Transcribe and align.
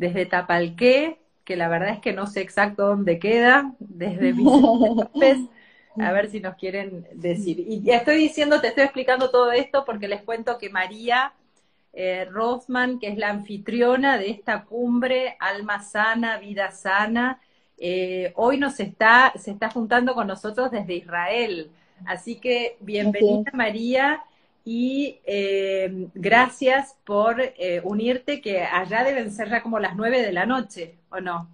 desde 0.00 0.24
Tapalqué, 0.24 1.18
que 1.44 1.56
la 1.56 1.68
verdad 1.68 1.90
es 1.90 1.98
que 2.00 2.14
no 2.14 2.26
sé 2.26 2.40
exacto 2.40 2.86
dónde 2.86 3.18
queda, 3.18 3.74
desde 3.78 4.34
a 6.00 6.12
ver 6.12 6.30
si 6.30 6.40
nos 6.40 6.54
quieren 6.56 7.06
decir. 7.12 7.60
Y 7.60 7.90
estoy 7.90 8.16
diciendo, 8.16 8.62
te 8.62 8.68
estoy 8.68 8.84
explicando 8.84 9.30
todo 9.30 9.52
esto 9.52 9.84
porque 9.84 10.08
les 10.08 10.22
cuento 10.22 10.56
que 10.56 10.70
María 10.70 11.34
eh, 11.92 12.24
Rothman, 12.30 12.98
que 12.98 13.08
es 13.08 13.18
la 13.18 13.28
anfitriona 13.28 14.16
de 14.16 14.30
esta 14.30 14.64
cumbre 14.64 15.36
Alma 15.38 15.82
Sana, 15.82 16.38
Vida 16.38 16.70
Sana, 16.70 17.38
eh, 17.76 18.32
hoy 18.36 18.56
nos 18.56 18.80
está, 18.80 19.34
se 19.36 19.50
está 19.50 19.68
juntando 19.68 20.14
con 20.14 20.26
nosotros 20.26 20.70
desde 20.70 20.94
Israel. 20.94 21.70
Así 22.06 22.36
que 22.36 22.78
bienvenida 22.80 23.50
María 23.52 24.22
y 24.64 25.20
eh, 25.24 26.08
gracias 26.14 26.96
por 27.04 27.40
eh, 27.40 27.80
unirte, 27.84 28.40
que 28.40 28.62
allá 28.62 29.04
deben 29.04 29.32
ser 29.32 29.48
ya 29.48 29.62
como 29.62 29.78
las 29.78 29.96
nueve 29.96 30.22
de 30.22 30.32
la 30.32 30.46
noche, 30.46 30.96
¿o 31.10 31.20
no? 31.20 31.48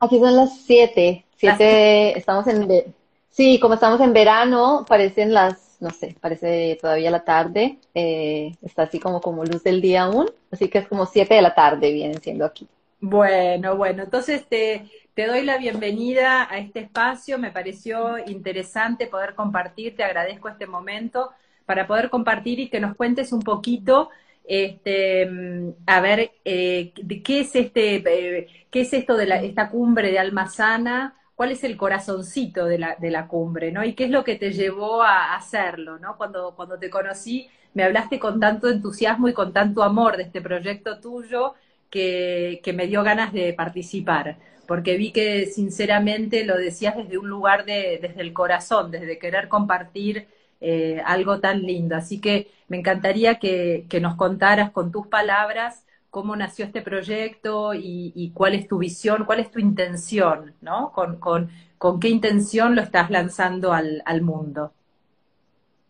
Aquí 0.00 0.18
son 0.18 0.36
las 0.36 0.60
siete, 0.60 1.24
siete, 1.36 2.18
estamos 2.18 2.46
en, 2.48 2.94
sí, 3.30 3.58
como 3.60 3.74
estamos 3.74 4.00
en 4.00 4.12
verano, 4.12 4.84
parecen 4.88 5.32
las, 5.32 5.76
no 5.80 5.90
sé, 5.90 6.16
parece 6.20 6.76
todavía 6.80 7.10
la 7.10 7.24
tarde, 7.24 7.78
eh, 7.94 8.54
está 8.62 8.82
así 8.82 8.98
como, 8.98 9.20
como 9.20 9.44
luz 9.44 9.62
del 9.62 9.80
día 9.80 10.02
aún, 10.02 10.30
así 10.50 10.68
que 10.68 10.78
es 10.78 10.88
como 10.88 11.06
siete 11.06 11.34
de 11.34 11.42
la 11.42 11.54
tarde 11.54 11.92
vienen 11.92 12.20
siendo 12.20 12.44
aquí. 12.44 12.68
Bueno, 13.00 13.76
bueno, 13.76 14.04
entonces 14.04 14.46
te, 14.48 14.88
te 15.14 15.26
doy 15.26 15.42
la 15.42 15.56
bienvenida 15.58 16.48
a 16.50 16.58
este 16.58 16.80
espacio, 16.80 17.38
me 17.38 17.50
pareció 17.50 18.18
interesante 18.18 19.06
poder 19.06 19.34
compartir, 19.34 19.96
te 19.96 20.04
agradezco 20.04 20.48
este 20.48 20.66
momento 20.66 21.30
para 21.72 21.86
poder 21.86 22.10
compartir 22.10 22.60
y 22.60 22.68
que 22.68 22.80
nos 22.80 22.94
cuentes 22.94 23.32
un 23.32 23.40
poquito, 23.40 24.10
este, 24.44 25.26
a 25.86 26.00
ver, 26.02 26.32
eh, 26.44 26.92
qué 27.24 27.40
es 27.40 27.56
este, 27.56 27.94
eh, 27.96 28.66
qué 28.70 28.82
es 28.82 28.92
esto 28.92 29.16
de 29.16 29.24
la, 29.24 29.36
esta 29.42 29.70
cumbre 29.70 30.10
de 30.10 30.18
Almazana, 30.18 31.16
cuál 31.34 31.50
es 31.50 31.64
el 31.64 31.78
corazoncito 31.78 32.66
de 32.66 32.78
la, 32.78 32.96
de 33.00 33.10
la 33.10 33.26
cumbre, 33.26 33.72
¿no? 33.72 33.82
Y 33.84 33.94
qué 33.94 34.04
es 34.04 34.10
lo 34.10 34.22
que 34.22 34.36
te 34.36 34.52
llevó 34.52 35.02
a 35.02 35.34
hacerlo, 35.34 35.98
¿no? 35.98 36.18
Cuando, 36.18 36.54
cuando 36.54 36.78
te 36.78 36.90
conocí, 36.90 37.48
me 37.72 37.84
hablaste 37.84 38.18
con 38.18 38.38
tanto 38.38 38.68
entusiasmo 38.68 39.28
y 39.28 39.32
con 39.32 39.54
tanto 39.54 39.82
amor 39.82 40.18
de 40.18 40.24
este 40.24 40.42
proyecto 40.42 41.00
tuyo 41.00 41.54
que, 41.88 42.60
que 42.62 42.74
me 42.74 42.86
dio 42.86 43.02
ganas 43.02 43.32
de 43.32 43.54
participar 43.54 44.36
porque 44.66 44.96
vi 44.98 45.10
que 45.10 45.46
sinceramente 45.46 46.44
lo 46.44 46.56
decías 46.58 46.96
desde 46.96 47.18
un 47.18 47.28
lugar 47.28 47.64
de, 47.64 47.98
desde 48.00 48.20
el 48.20 48.32
corazón, 48.32 48.90
desde 48.90 49.18
querer 49.18 49.48
compartir 49.48 50.28
eh, 50.64 51.02
algo 51.04 51.40
tan 51.40 51.62
lindo. 51.62 51.96
Así 51.96 52.20
que 52.20 52.48
me 52.68 52.78
encantaría 52.78 53.40
que, 53.40 53.84
nos 54.00 54.14
contaras 54.14 54.70
con 54.70 54.92
tus 54.92 55.08
palabras 55.08 55.84
cómo 56.08 56.36
nació 56.36 56.64
este 56.64 56.82
proyecto 56.82 57.74
y, 57.74 58.30
cuál 58.32 58.54
es 58.54 58.68
tu 58.68 58.78
visión, 58.78 59.24
cuál 59.24 59.40
es 59.40 59.50
tu 59.50 59.58
intención, 59.58 60.54
¿no? 60.60 60.92
Con, 60.92 61.50
qué 62.00 62.08
intención 62.08 62.76
lo 62.76 62.82
estás 62.82 63.10
lanzando 63.10 63.72
al, 63.72 64.22
mundo. 64.22 64.72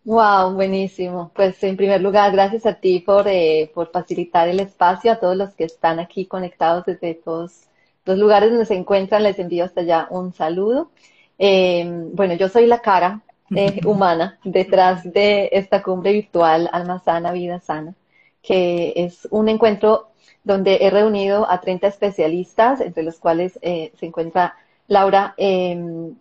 Wow, 0.04 0.54
buenísimo. 0.54 1.30
Pues 1.34 1.62
en 1.64 1.76
primer 1.76 2.00
lugar, 2.00 2.32
gracias 2.32 2.64
a 2.64 2.74
ti 2.74 3.00
por, 3.00 3.28
eh, 3.28 3.70
por 3.74 3.90
facilitar 3.90 4.48
el 4.48 4.58
espacio 4.60 5.12
a 5.12 5.20
todos 5.20 5.36
los 5.36 5.54
que 5.54 5.64
están 5.64 6.00
aquí 6.00 6.24
conectados 6.24 6.86
desde 6.86 7.14
todos 7.14 7.68
los 8.06 8.18
lugares 8.18 8.48
donde 8.48 8.64
se 8.64 8.74
encuentran. 8.74 9.22
Les 9.22 9.38
envío 9.38 9.64
hasta 9.64 9.82
allá 9.82 10.06
un 10.10 10.32
saludo. 10.32 10.90
Eh, 11.38 11.84
bueno, 12.14 12.34
yo 12.34 12.48
soy 12.48 12.66
la 12.66 12.80
cara 12.80 13.22
eh, 13.54 13.80
humana 13.84 14.38
detrás 14.44 15.04
de 15.12 15.48
esta 15.52 15.82
cumbre 15.82 16.12
virtual 16.12 16.68
Alma 16.72 16.98
Sana, 17.00 17.32
Vida 17.32 17.60
Sana, 17.60 17.94
que 18.42 18.92
es 18.96 19.28
un 19.30 19.48
encuentro 19.48 20.08
donde 20.44 20.78
he 20.80 20.90
reunido 20.90 21.48
a 21.50 21.60
30 21.60 21.86
especialistas, 21.86 22.80
entre 22.80 23.02
los 23.02 23.18
cuales 23.18 23.58
eh, 23.62 23.92
se 23.98 24.06
encuentra 24.06 24.56
Laura, 24.88 25.34
em, 25.36 26.14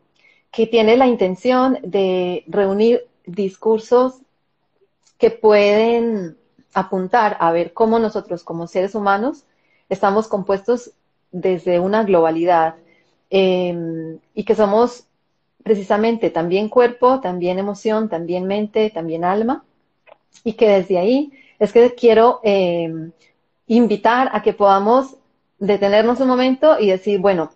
que 0.51 0.67
tiene 0.67 0.97
la 0.97 1.07
intención 1.07 1.79
de 1.83 2.43
reunir 2.47 3.07
discursos 3.25 4.19
que 5.17 5.31
pueden 5.31 6.37
apuntar 6.73 7.37
a 7.39 7.51
ver 7.51 7.73
cómo 7.73 7.99
nosotros 7.99 8.43
como 8.43 8.67
seres 8.67 8.95
humanos 8.95 9.45
estamos 9.89 10.27
compuestos 10.27 10.91
desde 11.31 11.79
una 11.79 12.03
globalidad 12.03 12.75
em, 13.29 14.19
y 14.33 14.43
que 14.43 14.55
somos 14.55 15.05
precisamente 15.63 16.29
también 16.29 16.69
cuerpo, 16.69 17.19
también 17.19 17.59
emoción, 17.59 18.09
también 18.09 18.47
mente, 18.47 18.89
también 18.89 19.23
alma, 19.23 19.63
y 20.43 20.53
que 20.53 20.67
desde 20.67 20.97
ahí 20.97 21.31
es 21.59 21.71
que 21.71 21.93
quiero 21.93 22.39
em, 22.43 23.11
invitar 23.67 24.29
a 24.33 24.41
que 24.41 24.53
podamos 24.53 25.15
detenernos 25.59 26.19
un 26.19 26.27
momento 26.27 26.79
y 26.79 26.87
decir, 26.89 27.19
bueno, 27.19 27.51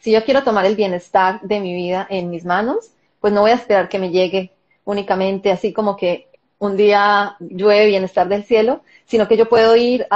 si 0.00 0.12
yo 0.12 0.24
quiero 0.24 0.42
tomar 0.42 0.66
el 0.66 0.76
bienestar 0.76 1.40
de 1.42 1.60
mi 1.60 1.74
vida 1.74 2.06
en 2.10 2.30
mis 2.30 2.44
manos, 2.44 2.90
pues 3.20 3.32
no 3.32 3.42
voy 3.42 3.52
a 3.52 3.54
esperar 3.54 3.88
que 3.88 3.98
me 3.98 4.10
llegue 4.10 4.52
únicamente 4.84 5.50
así 5.50 5.72
como 5.72 5.96
que 5.96 6.28
un 6.58 6.76
día 6.76 7.36
llueve 7.38 7.86
bienestar 7.86 8.28
del 8.28 8.44
cielo, 8.44 8.82
sino 9.06 9.28
que 9.28 9.36
yo 9.36 9.48
puedo 9.48 9.76
ir 9.76 10.06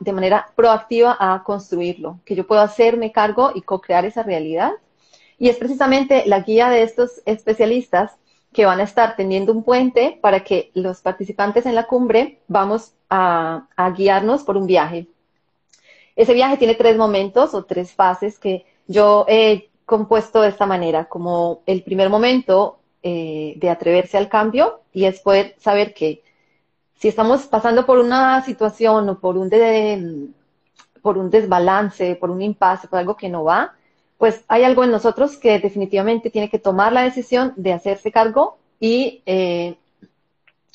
de 0.00 0.12
manera 0.12 0.48
proactiva 0.54 1.16
a 1.18 1.42
construirlo, 1.44 2.20
que 2.24 2.34
yo 2.34 2.46
puedo 2.46 2.60
hacerme 2.60 3.10
cargo 3.10 3.52
y 3.54 3.62
co-crear 3.62 4.04
esa 4.04 4.22
realidad 4.22 4.72
y 5.42 5.48
es 5.48 5.56
precisamente 5.56 6.22
la 6.26 6.38
guía 6.38 6.70
de 6.70 6.84
estos 6.84 7.20
especialistas 7.26 8.12
que 8.52 8.64
van 8.64 8.78
a 8.78 8.84
estar 8.84 9.16
teniendo 9.16 9.50
un 9.50 9.64
puente 9.64 10.16
para 10.22 10.44
que 10.44 10.70
los 10.72 11.00
participantes 11.00 11.66
en 11.66 11.74
la 11.74 11.88
cumbre 11.88 12.38
vamos 12.46 12.92
a, 13.10 13.66
guiarnos 13.96 14.44
por 14.44 14.56
un 14.56 14.68
viaje. 14.68 15.08
Ese 16.14 16.32
viaje 16.32 16.58
tiene 16.58 16.76
tres 16.76 16.96
momentos 16.96 17.54
o 17.54 17.64
tres 17.64 17.92
fases 17.92 18.38
que 18.38 18.64
yo 18.86 19.24
he 19.26 19.68
compuesto 19.84 20.42
de 20.42 20.50
esta 20.50 20.64
manera, 20.64 21.06
como 21.06 21.62
el 21.66 21.82
primer 21.82 22.08
momento 22.08 22.78
eh, 23.02 23.54
de 23.56 23.68
atreverse 23.68 24.18
al 24.18 24.28
cambio 24.28 24.82
y 24.92 25.06
es 25.06 25.18
poder 25.18 25.56
saber 25.58 25.92
que 25.92 26.22
si 26.94 27.08
estamos 27.08 27.46
pasando 27.46 27.84
por 27.84 27.98
una 27.98 28.44
situación 28.44 29.08
o 29.08 29.18
por 29.18 29.36
un, 29.36 30.36
por 31.02 31.18
un 31.18 31.30
desbalance, 31.30 32.14
por 32.14 32.30
un 32.30 32.42
impasse, 32.42 32.86
por 32.86 33.00
algo 33.00 33.16
que 33.16 33.28
no 33.28 33.42
va, 33.42 33.74
pues 34.22 34.44
hay 34.46 34.62
algo 34.62 34.84
en 34.84 34.92
nosotros 34.92 35.36
que 35.36 35.58
definitivamente 35.58 36.30
tiene 36.30 36.48
que 36.48 36.60
tomar 36.60 36.92
la 36.92 37.02
decisión 37.02 37.54
de 37.56 37.72
hacerse 37.72 38.12
cargo 38.12 38.56
y 38.78 39.20
eh, 39.26 39.74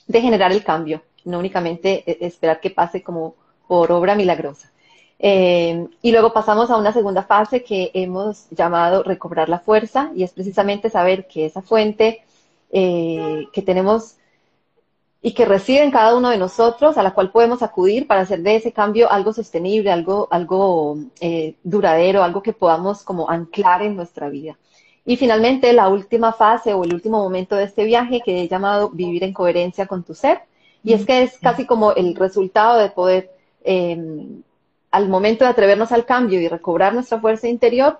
de 0.05 0.21
generar 0.21 0.51
el 0.51 0.65
cambio, 0.65 1.01
no 1.23 1.39
únicamente 1.39 2.03
eh, 2.05 2.17
esperar 2.19 2.59
que 2.59 2.71
pase 2.71 3.01
como 3.01 3.35
por 3.65 3.89
obra 3.93 4.15
milagrosa. 4.15 4.69
Eh, 5.17 5.87
y 6.01 6.11
luego 6.11 6.33
pasamos 6.33 6.69
a 6.69 6.75
una 6.75 6.91
segunda 6.91 7.23
fase 7.23 7.63
que 7.63 7.89
hemos 7.93 8.49
llamado 8.49 9.01
recobrar 9.01 9.47
la 9.47 9.59
fuerza 9.59 10.11
y 10.13 10.23
es 10.23 10.33
precisamente 10.33 10.89
saber 10.89 11.25
que 11.25 11.45
esa 11.45 11.61
fuente 11.61 12.23
que 12.69 13.63
tenemos 13.65 14.16
y 15.21 15.33
que 15.33 15.45
reside 15.45 15.83
en 15.83 15.91
cada 15.91 16.15
uno 16.15 16.29
de 16.29 16.37
nosotros, 16.37 16.97
a 16.97 17.03
la 17.03 17.11
cual 17.11 17.31
podemos 17.31 17.63
acudir 17.63 18.07
para 18.07 18.21
hacer 18.21 18.41
de 18.41 18.55
ese 18.55 18.71
cambio 18.71 19.11
algo 19.11 19.33
sostenible, 19.33 19.91
algo, 19.91 20.27
algo 20.31 20.97
eh, 21.19 21.55
duradero, 21.63 22.23
algo 22.23 22.43
que 22.43 22.53
podamos 22.53 23.03
como 23.03 23.29
anclar 23.29 23.81
en 23.81 23.95
nuestra 23.95 24.29
vida. 24.29 24.57
Y 25.05 25.15
finalmente, 25.15 25.71
la 25.73 25.87
última 25.87 26.33
fase 26.33 26.73
o 26.73 26.83
el 26.83 26.93
último 26.93 27.19
momento 27.19 27.55
de 27.55 27.63
este 27.63 27.85
viaje 27.85 28.21
que 28.23 28.41
he 28.41 28.47
llamado 28.47 28.89
vivir 28.89 29.23
en 29.23 29.33
coherencia 29.33 29.87
con 29.87 30.03
tu 30.03 30.13
ser. 30.13 30.41
Y 30.83 30.93
es 30.93 31.05
que 31.05 31.23
es 31.23 31.39
casi 31.39 31.65
como 31.65 31.93
el 31.93 32.13
resultado 32.15 32.77
de 32.77 32.89
poder, 32.89 33.31
em, 33.63 34.43
al 34.91 35.09
momento 35.09 35.45
de 35.45 35.51
atrevernos 35.51 35.91
al 35.93 36.05
cambio 36.05 36.41
y 36.41 36.47
recobrar 36.47 36.93
nuestra 36.93 37.19
fuerza 37.19 37.47
interior, 37.47 37.99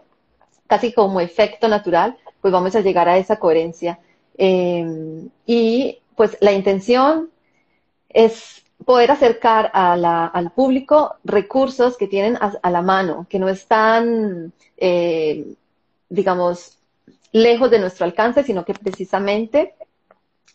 casi 0.68 0.92
como 0.94 1.22
efecto 1.22 1.68
natural, 1.70 2.18
pues 2.42 2.52
vamos 2.52 2.76
a 2.76 2.82
llegar 2.82 3.08
a 3.10 3.18
esa 3.18 3.38
coherencia. 3.40 4.00
Em, 4.38 5.30
y 5.46 6.00
pues 6.18 6.36
la 6.42 6.52
intención 6.52 7.30
es 8.10 8.64
poder 8.84 9.12
acercar 9.12 9.70
al 9.72 10.52
público 10.52 11.16
recursos 11.24 11.96
que 11.96 12.08
tienen 12.08 12.38
a, 12.42 12.72
la 12.72 12.82
mano, 12.82 13.28
que 13.30 13.38
no 13.38 13.48
están, 13.48 14.52
eh, 14.78 15.46
digamos, 16.10 16.80
lejos 17.32 17.70
de 17.70 17.80
nuestro 17.80 18.06
alcance, 18.06 18.44
sino 18.44 18.66
que 18.66 18.74
precisamente 18.74 19.76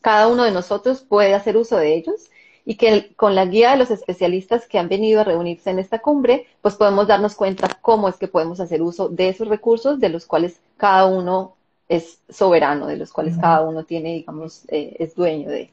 cada 0.01 0.27
uno 0.27 0.43
de 0.43 0.51
nosotros 0.51 1.03
puede 1.03 1.33
hacer 1.33 1.57
uso 1.57 1.77
de 1.77 1.95
ellos 1.95 2.29
y 2.65 2.75
que 2.75 3.15
con 3.15 3.37
la 3.37 3.47
guía 3.47 3.71
de 3.71 3.77
los 3.77 3.93
especialistas 3.93 4.67
que 4.67 4.81
han 4.81 4.89
venido 4.89 5.21
a 5.21 5.25
reunirse 5.25 5.71
en 5.71 5.79
esta 5.79 6.01
cumbre, 6.01 6.49
pues 6.61 6.75
podemos 6.75 7.07
darnos 7.07 7.37
cuenta 7.37 7.79
cómo 7.81 8.09
es 8.09 8.17
que 8.17 8.27
podemos 8.27 8.59
hacer 8.59 8.83
uso 8.83 9.09
de 9.09 9.29
esos 9.29 9.47
recursos 9.47 10.01
de 10.01 10.09
los 10.09 10.27
cuales 10.27 10.61
cada 10.77 11.07
uno 11.07 11.55
es 11.89 12.23
soberano, 12.29 12.87
de 12.87 12.97
los 12.97 13.13
cuales 13.13 13.37
cada 13.37 13.63
uno 13.63 13.85
tiene, 13.85 14.15
digamos, 14.15 14.65
eh, 14.69 14.97
es 14.99 15.15
dueño 15.15 15.51
de. 15.51 15.71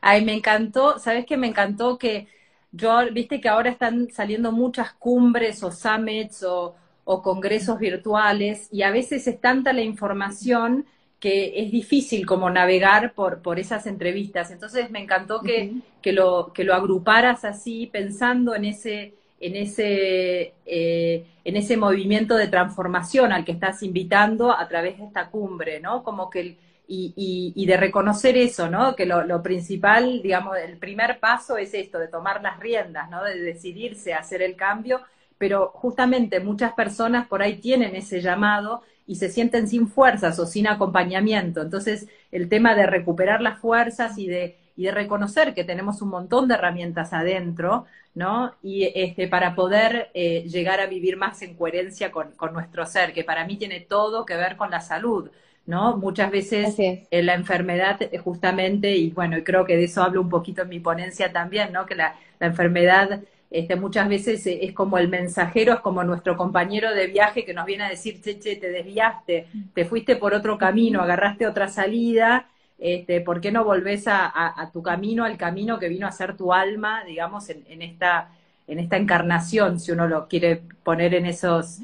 Ay, 0.00 0.24
me 0.24 0.34
encantó, 0.34 0.98
¿sabes 0.98 1.26
qué? 1.26 1.36
Me 1.36 1.46
encantó 1.46 1.98
que 1.98 2.28
yo, 2.72 2.98
viste 3.12 3.40
que 3.40 3.48
ahora 3.48 3.70
están 3.70 4.10
saliendo 4.10 4.52
muchas 4.52 4.92
cumbres 4.94 5.62
o 5.62 5.70
summits 5.70 6.42
o, 6.42 6.76
congresos 7.04 7.78
virtuales 7.78 8.68
y 8.72 8.82
a 8.82 8.90
veces 8.90 9.26
es 9.26 9.38
tanta 9.38 9.74
la 9.74 9.82
información 9.82 10.86
que 11.20 11.60
es 11.62 11.70
difícil 11.70 12.24
como 12.24 12.48
navegar 12.48 13.12
por, 13.12 13.42
por 13.42 13.58
esas 13.58 13.86
entrevistas. 13.86 14.50
Entonces 14.50 14.90
me 14.90 15.00
encantó 15.00 15.40
que, 15.42 15.74
que, 16.00 16.12
lo, 16.12 16.52
que 16.54 16.64
lo 16.64 16.74
agruparas 16.74 17.44
así, 17.44 17.86
pensando 17.86 18.54
en 18.54 18.64
ese, 18.64 19.14
en 19.40 19.56
ese, 19.56 20.54
eh, 20.64 21.26
en 21.44 21.56
ese 21.56 21.76
movimiento 21.76 22.36
de 22.36 22.48
transformación 22.48 23.32
al 23.32 23.44
que 23.44 23.52
estás 23.52 23.82
invitando 23.82 24.56
a 24.56 24.66
través 24.68 24.98
de 24.98 25.04
esta 25.04 25.30
cumbre, 25.30 25.80
¿no? 25.80 26.02
Como 26.02 26.30
que, 26.30 26.56
y, 26.86 27.52
y, 27.56 27.66
de 27.66 27.76
reconocer 27.76 28.36
eso, 28.36 28.68
¿no? 28.68 28.94
Que 28.94 29.06
lo, 29.06 29.42
principal, 29.42 30.20
digamos, 30.22 30.56
el 30.58 30.76
primer 30.76 31.18
paso 31.18 31.56
es 31.56 31.72
esto, 31.74 31.98
de 31.98 32.08
tomar 32.08 32.42
las 32.42 32.60
riendas, 32.60 33.08
¿no? 33.10 33.24
De 33.24 33.40
decidirse 33.40 34.12
a 34.12 34.18
hacer 34.18 34.42
el 34.42 34.54
cambio, 34.54 35.00
pero 35.38 35.70
justamente 35.74 36.40
muchas 36.40 36.72
personas 36.74 37.26
por 37.26 37.42
ahí 37.42 37.56
tienen 37.56 37.96
ese 37.96 38.20
llamado 38.20 38.82
y 39.06 39.16
se 39.16 39.30
sienten 39.30 39.68
sin 39.68 39.88
fuerzas 39.88 40.38
o 40.38 40.46
sin 40.46 40.66
acompañamiento. 40.66 41.62
Entonces, 41.62 42.06
el 42.30 42.48
tema 42.48 42.74
de 42.74 42.86
recuperar 42.86 43.40
las 43.40 43.58
fuerzas 43.60 44.18
y 44.18 44.26
de, 44.26 44.58
y 44.76 44.84
de 44.84 44.90
reconocer 44.90 45.54
que 45.54 45.64
tenemos 45.64 46.02
un 46.02 46.08
montón 46.10 46.48
de 46.48 46.54
herramientas 46.54 47.12
adentro, 47.12 47.86
¿no? 48.14 48.54
Y 48.62 48.90
este, 48.94 49.28
para 49.28 49.54
poder 49.54 50.10
eh, 50.14 50.44
llegar 50.48 50.80
a 50.80 50.86
vivir 50.86 51.16
más 51.16 51.42
en 51.42 51.54
coherencia 51.54 52.10
con, 52.10 52.32
con, 52.32 52.52
nuestro 52.52 52.86
ser, 52.86 53.12
que 53.12 53.24
para 53.24 53.46
mí 53.46 53.56
tiene 53.56 53.80
todo 53.80 54.24
que 54.24 54.36
ver 54.36 54.56
con 54.56 54.70
la 54.70 54.80
salud, 54.80 55.30
¿no? 55.66 55.96
Muchas 55.96 56.30
veces 56.30 56.74
en 56.78 57.26
la 57.26 57.34
enfermedad, 57.34 58.00
eh, 58.02 58.18
justamente, 58.18 58.96
y 58.96 59.10
bueno, 59.10 59.36
creo 59.44 59.64
que 59.64 59.76
de 59.76 59.84
eso 59.84 60.02
hablo 60.02 60.20
un 60.20 60.28
poquito 60.28 60.62
en 60.62 60.68
mi 60.68 60.80
ponencia 60.80 61.32
también, 61.32 61.72
¿no? 61.72 61.86
Que 61.86 61.94
la, 61.94 62.16
la 62.40 62.46
enfermedad 62.46 63.20
este, 63.54 63.76
muchas 63.76 64.08
veces 64.08 64.44
eh, 64.48 64.64
es 64.64 64.72
como 64.72 64.98
el 64.98 65.08
mensajero, 65.08 65.74
es 65.74 65.80
como 65.80 66.02
nuestro 66.02 66.36
compañero 66.36 66.92
de 66.92 67.06
viaje 67.06 67.44
que 67.44 67.54
nos 67.54 67.66
viene 67.66 67.84
a 67.84 67.88
decir, 67.88 68.20
che, 68.20 68.40
che, 68.40 68.56
te 68.56 68.68
desviaste, 68.68 69.46
te 69.72 69.84
fuiste 69.84 70.16
por 70.16 70.34
otro 70.34 70.58
camino, 70.58 71.00
agarraste 71.00 71.46
otra 71.46 71.68
salida, 71.68 72.48
este, 72.86 73.22
¿por 73.22 73.40
qué 73.40 73.50
no 73.50 73.64
volvés 73.64 74.04
a, 74.06 74.70
tu 74.70 74.82
camino, 74.82 75.24
al 75.24 75.38
camino 75.38 75.78
que 75.78 75.88
vino 75.88 76.06
a 76.06 76.12
ser 76.12 76.36
tu 76.36 76.52
alma, 76.52 77.02
digamos, 77.02 77.48
en, 77.48 77.80
esta, 77.80 78.28
en 78.66 78.78
esta 78.78 78.98
encarnación, 78.98 79.80
si 79.80 79.90
uno 79.90 80.06
lo 80.06 80.28
quiere 80.28 80.60
poner 80.82 81.14
en 81.14 81.24
esos, 81.24 81.78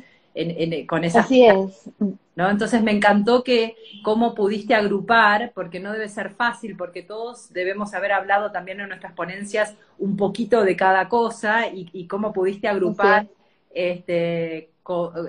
con 0.87 1.05
esas... 1.05 1.25
Así 1.25 1.47
es. 1.47 1.88
¿no? 2.37 2.50
Entonces 2.50 2.82
me 2.82 2.93
encantó 2.93 3.43
que 3.43 3.76
cómo 4.02 4.35
pudiste 4.35 4.75
agrupar, 4.75 5.52
porque 5.55 5.81
no 5.81 5.91
debe 5.91 6.06
ser 6.11 6.32
fácil, 6.32 6.76
porque 6.76 7.02
todos 7.02 7.50
debemos 7.50 7.94
haber 7.94 8.12
hablado 8.12 8.52
también 8.52 8.81
en 8.81 8.88
nuestras 8.88 9.14
ponencias 9.14 9.75
un 9.99 10.19
poquito 10.19 10.64
de 10.64 10.76
cada 10.76 11.08
cosa 11.08 11.69
y, 11.69 12.06
cómo 12.08 12.35
pudiste 12.35 12.69
agrupar 12.69 13.26
este, 13.73 14.69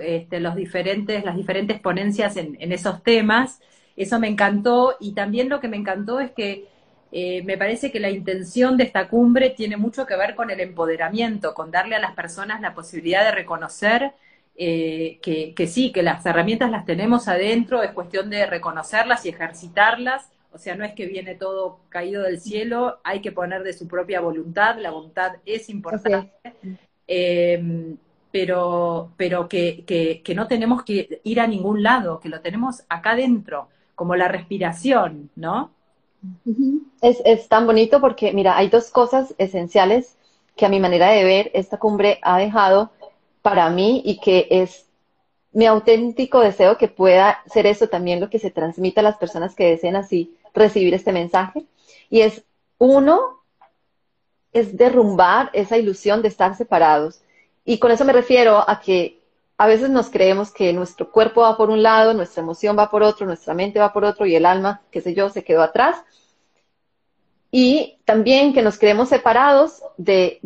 este, 0.02 0.38
los 0.38 0.54
diferentes, 0.54 1.24
las 1.24 1.34
diferentes 1.34 1.80
ponencias 1.80 2.36
en, 2.36 2.72
esos 2.72 3.02
temas. 3.02 3.62
Eso 3.96 4.18
me 4.18 4.28
encantó 4.28 4.96
y 5.00 5.12
también 5.12 5.48
lo 5.48 5.60
que 5.60 5.68
me 5.68 5.76
encantó 5.76 6.20
es 6.20 6.30
que 6.30 6.66
eh, 7.10 7.42
me 7.44 7.58
parece 7.58 7.92
que 7.92 8.00
la 8.00 8.10
intención 8.10 8.76
de 8.76 8.84
esta 8.84 9.08
cumbre 9.08 9.50
tiene 9.50 9.76
mucho 9.76 10.06
que 10.06 10.16
ver 10.16 10.34
con 10.34 10.50
el 10.50 10.60
empoderamiento, 10.60 11.52
con 11.52 11.70
darle 11.70 11.96
a 11.96 12.00
las 12.00 12.14
personas 12.14 12.60
la 12.60 12.74
posibilidad 12.74 13.24
de 13.24 13.32
reconocer 13.32 14.12
eh, 14.56 15.18
que, 15.22 15.66
sí, 15.66 15.92
que 15.92 16.02
las 16.02 16.24
herramientas 16.26 16.70
las 16.70 16.84
tenemos 16.84 17.26
adentro, 17.28 17.82
es 17.82 17.92
cuestión 17.92 18.28
de 18.30 18.46
reconocerlas 18.46 19.24
y 19.24 19.30
ejercitarlas, 19.30 20.30
o 20.52 20.58
sea, 20.58 20.74
no 20.74 20.84
es 20.84 20.92
que 20.94 21.06
viene 21.06 21.34
todo 21.34 21.80
caído 21.88 22.22
del 22.22 22.38
cielo, 22.38 23.00
hay 23.02 23.20
que 23.20 23.32
poner 23.32 23.62
de 23.62 23.72
su 23.72 23.88
propia 23.88 24.20
voluntad, 24.20 24.76
la 24.78 24.90
voluntad 24.90 25.32
es 25.46 25.70
importante, 25.70 26.32
em, 27.06 27.96
pero, 28.30 29.12
pero 29.16 29.48
que, 29.48 29.84
que, 29.86 30.34
no 30.34 30.46
tenemos 30.46 30.82
que 30.84 31.20
ir 31.24 31.40
a 31.40 31.46
ningún 31.46 31.82
lado, 31.82 32.20
que 32.20 32.28
lo 32.28 32.40
tenemos 32.40 32.84
acá 32.88 33.12
adentro, 33.12 33.68
como 34.02 34.16
la 34.16 34.26
respiración, 34.26 35.30
¿no? 35.36 35.70
Es, 37.02 37.22
es 37.24 37.46
tan 37.46 37.68
bonito 37.68 38.00
porque, 38.00 38.32
mira, 38.32 38.56
hay 38.56 38.68
dos 38.68 38.90
cosas 38.90 39.32
esenciales 39.38 40.16
que 40.56 40.66
a 40.66 40.68
mi 40.68 40.80
manera 40.80 41.10
de 41.10 41.22
ver 41.22 41.52
esta 41.54 41.78
cumbre 41.78 42.18
ha 42.22 42.36
dejado 42.36 42.90
para 43.42 43.70
mí 43.70 44.02
y 44.04 44.18
que 44.18 44.48
es 44.50 44.86
mi 45.52 45.66
auténtico 45.66 46.40
deseo 46.40 46.78
que 46.78 46.88
pueda 46.88 47.44
ser 47.46 47.66
eso 47.66 47.86
también 47.86 48.18
lo 48.18 48.28
que 48.28 48.40
se 48.40 48.50
transmita 48.50 49.02
a 49.02 49.04
las 49.04 49.18
personas 49.18 49.54
que 49.54 49.70
deseen 49.70 49.94
así 49.94 50.36
recibir 50.52 50.94
este 50.94 51.12
mensaje. 51.12 51.64
Y 52.10 52.22
es, 52.22 52.42
uno, 52.78 53.44
es 54.52 54.76
derrumbar 54.76 55.48
esa 55.52 55.78
ilusión 55.78 56.22
de 56.22 56.28
estar 56.28 56.56
separados. 56.56 57.20
Y 57.64 57.78
con 57.78 57.92
eso 57.92 58.04
me 58.04 58.12
refiero 58.12 58.68
a 58.68 58.80
que 58.80 59.21
a 59.62 59.66
veces 59.68 59.90
nos 59.90 60.10
creemos 60.10 60.50
que 60.50 60.72
nuestro 60.72 61.12
cuerpo 61.12 61.42
va 61.42 61.56
por 61.56 61.70
un 61.70 61.84
lado, 61.84 62.14
nuestra 62.14 62.42
emoción 62.42 62.76
va 62.76 62.90
por 62.90 63.04
otro, 63.04 63.26
nuestra 63.26 63.54
mente 63.54 63.78
va 63.78 63.92
por 63.92 64.04
otro 64.04 64.26
y 64.26 64.34
el 64.34 64.44
alma, 64.44 64.82
qué 64.90 65.00
sé 65.00 65.14
yo, 65.14 65.28
se 65.28 65.44
quedó 65.44 65.62
atrás 65.62 66.02
y 67.52 68.00
también 68.04 68.54
que 68.54 68.62
nos 68.62 68.76
creemos 68.76 69.08
separados 69.08 69.80
de, 69.98 70.40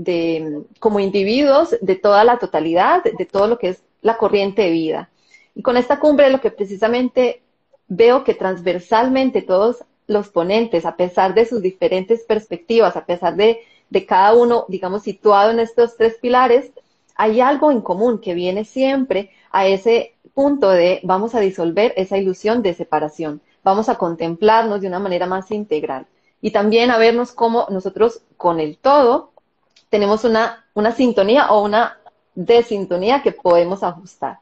como 0.81 1.01
individuos 1.01 1.75
de 1.81 1.97
toda 1.97 2.25
la 2.25 2.39
totalidad, 2.39 3.05
de, 3.05 3.25
todo 3.25 3.47
lo 3.47 3.59
que 3.59 3.71
es 3.71 3.83
la 4.03 4.19
corriente 4.19 4.61
de 4.61 4.71
vida. 4.71 5.09
Y 5.55 5.63
con 5.63 5.79
esta 5.79 5.99
cumbre 5.99 6.29
lo 6.29 6.43
que 6.43 6.51
precisamente 6.51 7.41
veo 7.89 8.23
que 8.23 8.35
transversalmente 8.35 9.41
todos 9.41 9.83
los 10.07 10.29
ponentes, 10.29 10.85
a 10.85 10.97
pesar 10.97 11.33
de 11.33 11.47
sus 11.47 11.63
diferentes 11.63 12.23
perspectivas, 12.25 12.97
a 12.97 13.07
pesar 13.07 13.35
de, 13.35 13.61
de 13.89 14.05
cada 14.05 14.35
uno, 14.35 14.67
digamos, 14.69 15.05
situado 15.05 15.53
en 15.53 15.61
estos 15.61 15.97
tres 15.97 16.19
pilares, 16.21 16.71
hay 17.17 17.41
algo 17.41 17.71
en 17.71 17.81
común 17.81 18.21
que 18.21 18.35
viene 18.35 18.65
siempre 18.65 19.31
a 19.51 19.67
ese 19.67 20.15
punto 20.35 20.69
de 20.71 21.01
vamos 21.03 21.35
a 21.35 21.41
disolver 21.41 21.93
esa 21.97 22.19
ilusión 22.19 22.63
de 22.63 22.75
separación, 22.75 23.41
vamos 23.65 23.89
a 23.89 23.97
contemplarnos 23.97 24.81
de 24.81 24.89
una 24.89 24.99
manera 24.99 25.27
más 25.27 25.51
integral 25.51 26.07
y 26.41 26.51
también 26.51 26.91
a 26.91 26.99
vernos 26.99 27.33
cómo 27.33 27.67
nosotros 27.71 28.21
con 28.37 28.61
el 28.61 28.77
todo 28.79 29.33
tenemos 29.89 30.25
una, 30.25 30.65
una 30.75 30.93
sintonía 30.93 31.51
o 31.51 31.65
una 31.65 31.99
desintonía 32.35 33.23
que 33.23 33.33
podemos 33.33 33.83
ajustar. 33.83 34.39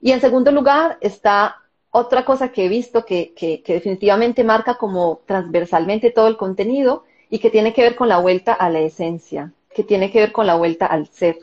Y 0.00 0.12
en 0.12 0.20
segundo 0.20 0.50
lugar 0.50 0.98
está 1.00 1.56
otra 1.90 2.24
cosa 2.24 2.50
que 2.52 2.64
he 2.64 2.68
visto 2.68 3.04
que, 3.04 3.32
que, 3.34 3.62
definitivamente 3.66 4.44
marca 4.44 4.76
como 4.76 5.20
transversalmente 5.26 6.10
todo 6.10 6.26
el 6.26 6.36
contenido 6.36 7.04
y 7.30 7.38
que 7.38 7.50
tiene 7.50 7.72
que 7.72 7.82
ver 7.82 7.96
con 7.96 8.08
la 8.08 8.18
vuelta 8.18 8.52
a 8.52 8.70
la 8.70 8.80
esencia, 8.80 9.52
que 9.74 9.84
tiene 9.84 10.10
que 10.10 10.20
ver 10.20 10.32
con 10.32 10.46
la 10.46 10.54
vuelta 10.54 10.86
al 10.86 11.06
ser. 11.08 11.38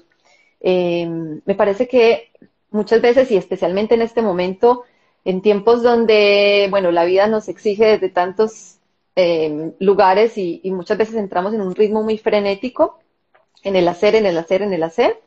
Em, 0.60 1.42
me 1.46 1.56
parece 1.56 1.88
que 1.88 2.32
muchas 2.72 3.02
veces 3.02 3.32
y 3.32 3.38
especialmente 3.38 3.96
en 3.96 4.02
este 4.02 4.22
momento, 4.22 4.84
en 5.26 5.42
tiempos 5.42 5.84
donde, 5.84 6.68
bueno, 6.70 6.92
la 6.92 7.06
vida 7.06 7.28
nos 7.28 7.48
exige 7.50 7.86
desde 7.86 8.10
tantos 8.10 8.80
Em, 9.22 9.74
lugares 9.80 10.38
y, 10.38 10.62
muchas 10.72 10.98
veces 10.98 11.16
entramos 11.16 11.54
en 11.54 11.60
un 11.60 11.76
ritmo 11.76 12.04
muy 12.04 12.18
frenético, 12.18 13.00
en 13.64 13.76
el 13.76 13.86
hacer, 13.90 14.16
en 14.16 14.26
el 14.26 14.38
hacer, 14.38 14.62
en 14.62 14.72
el 14.72 14.82
hacer, 14.82 15.20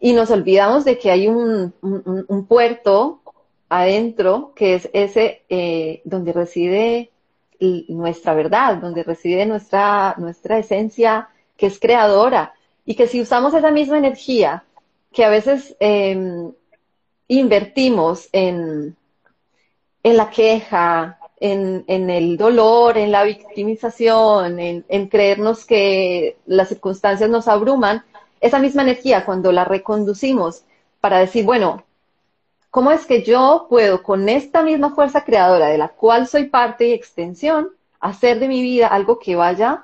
y 0.00 0.14
nos 0.14 0.30
olvidamos 0.30 0.86
de 0.86 0.96
que 0.98 1.10
hay 1.10 1.28
un, 1.28 1.74
puerto 2.48 3.20
adentro 3.68 4.52
que 4.56 4.76
es 4.76 4.88
ese 4.94 5.42
eh, 5.50 6.00
donde 6.04 6.32
reside 6.32 7.10
nuestra 7.88 8.32
verdad, 8.32 8.78
donde 8.78 9.02
reside 9.02 9.44
nuestra, 9.44 10.14
nuestra 10.16 10.58
esencia 10.58 11.28
que 11.58 11.66
es 11.66 11.78
creadora 11.78 12.54
y 12.86 12.94
que 12.94 13.06
si 13.06 13.20
usamos 13.20 13.52
esa 13.52 13.70
misma 13.70 13.98
energía 13.98 14.64
que 15.14 15.24
a 15.24 15.30
veces 15.30 15.76
em, 15.80 16.52
invertimos 17.28 18.28
en, 18.32 18.96
en 20.02 20.16
la 20.16 20.28
queja, 20.28 21.18
en, 21.40 22.10
el 22.10 22.36
dolor, 22.36 22.96
en 22.96 23.12
la 23.12 23.22
victimización, 23.22 24.58
en, 24.58 25.08
creernos 25.08 25.64
que 25.64 26.36
las 26.46 26.68
circunstancias 26.68 27.28
nos 27.30 27.48
abruman, 27.48 28.02
esa 28.40 28.58
misma 28.58 28.82
energía 28.82 29.24
cuando 29.24 29.52
la 29.52 29.64
reconducimos 29.64 30.64
para 31.00 31.18
decir, 31.18 31.44
bueno, 31.44 31.84
¿cómo 32.70 32.90
es 32.90 33.06
que 33.06 33.22
yo 33.22 33.66
puedo 33.68 34.02
con 34.02 34.28
esta 34.28 34.62
misma 34.62 34.94
fuerza 34.94 35.24
creadora 35.24 35.68
de 35.68 35.78
la 35.78 35.88
cual 35.88 36.26
soy 36.26 36.44
parte 36.44 36.88
y 36.88 36.92
extensión, 36.92 37.70
hacer 38.00 38.38
de 38.40 38.48
mi 38.48 38.62
vida 38.62 38.88
algo 38.88 39.18
que 39.18 39.36
vaya 39.36 39.83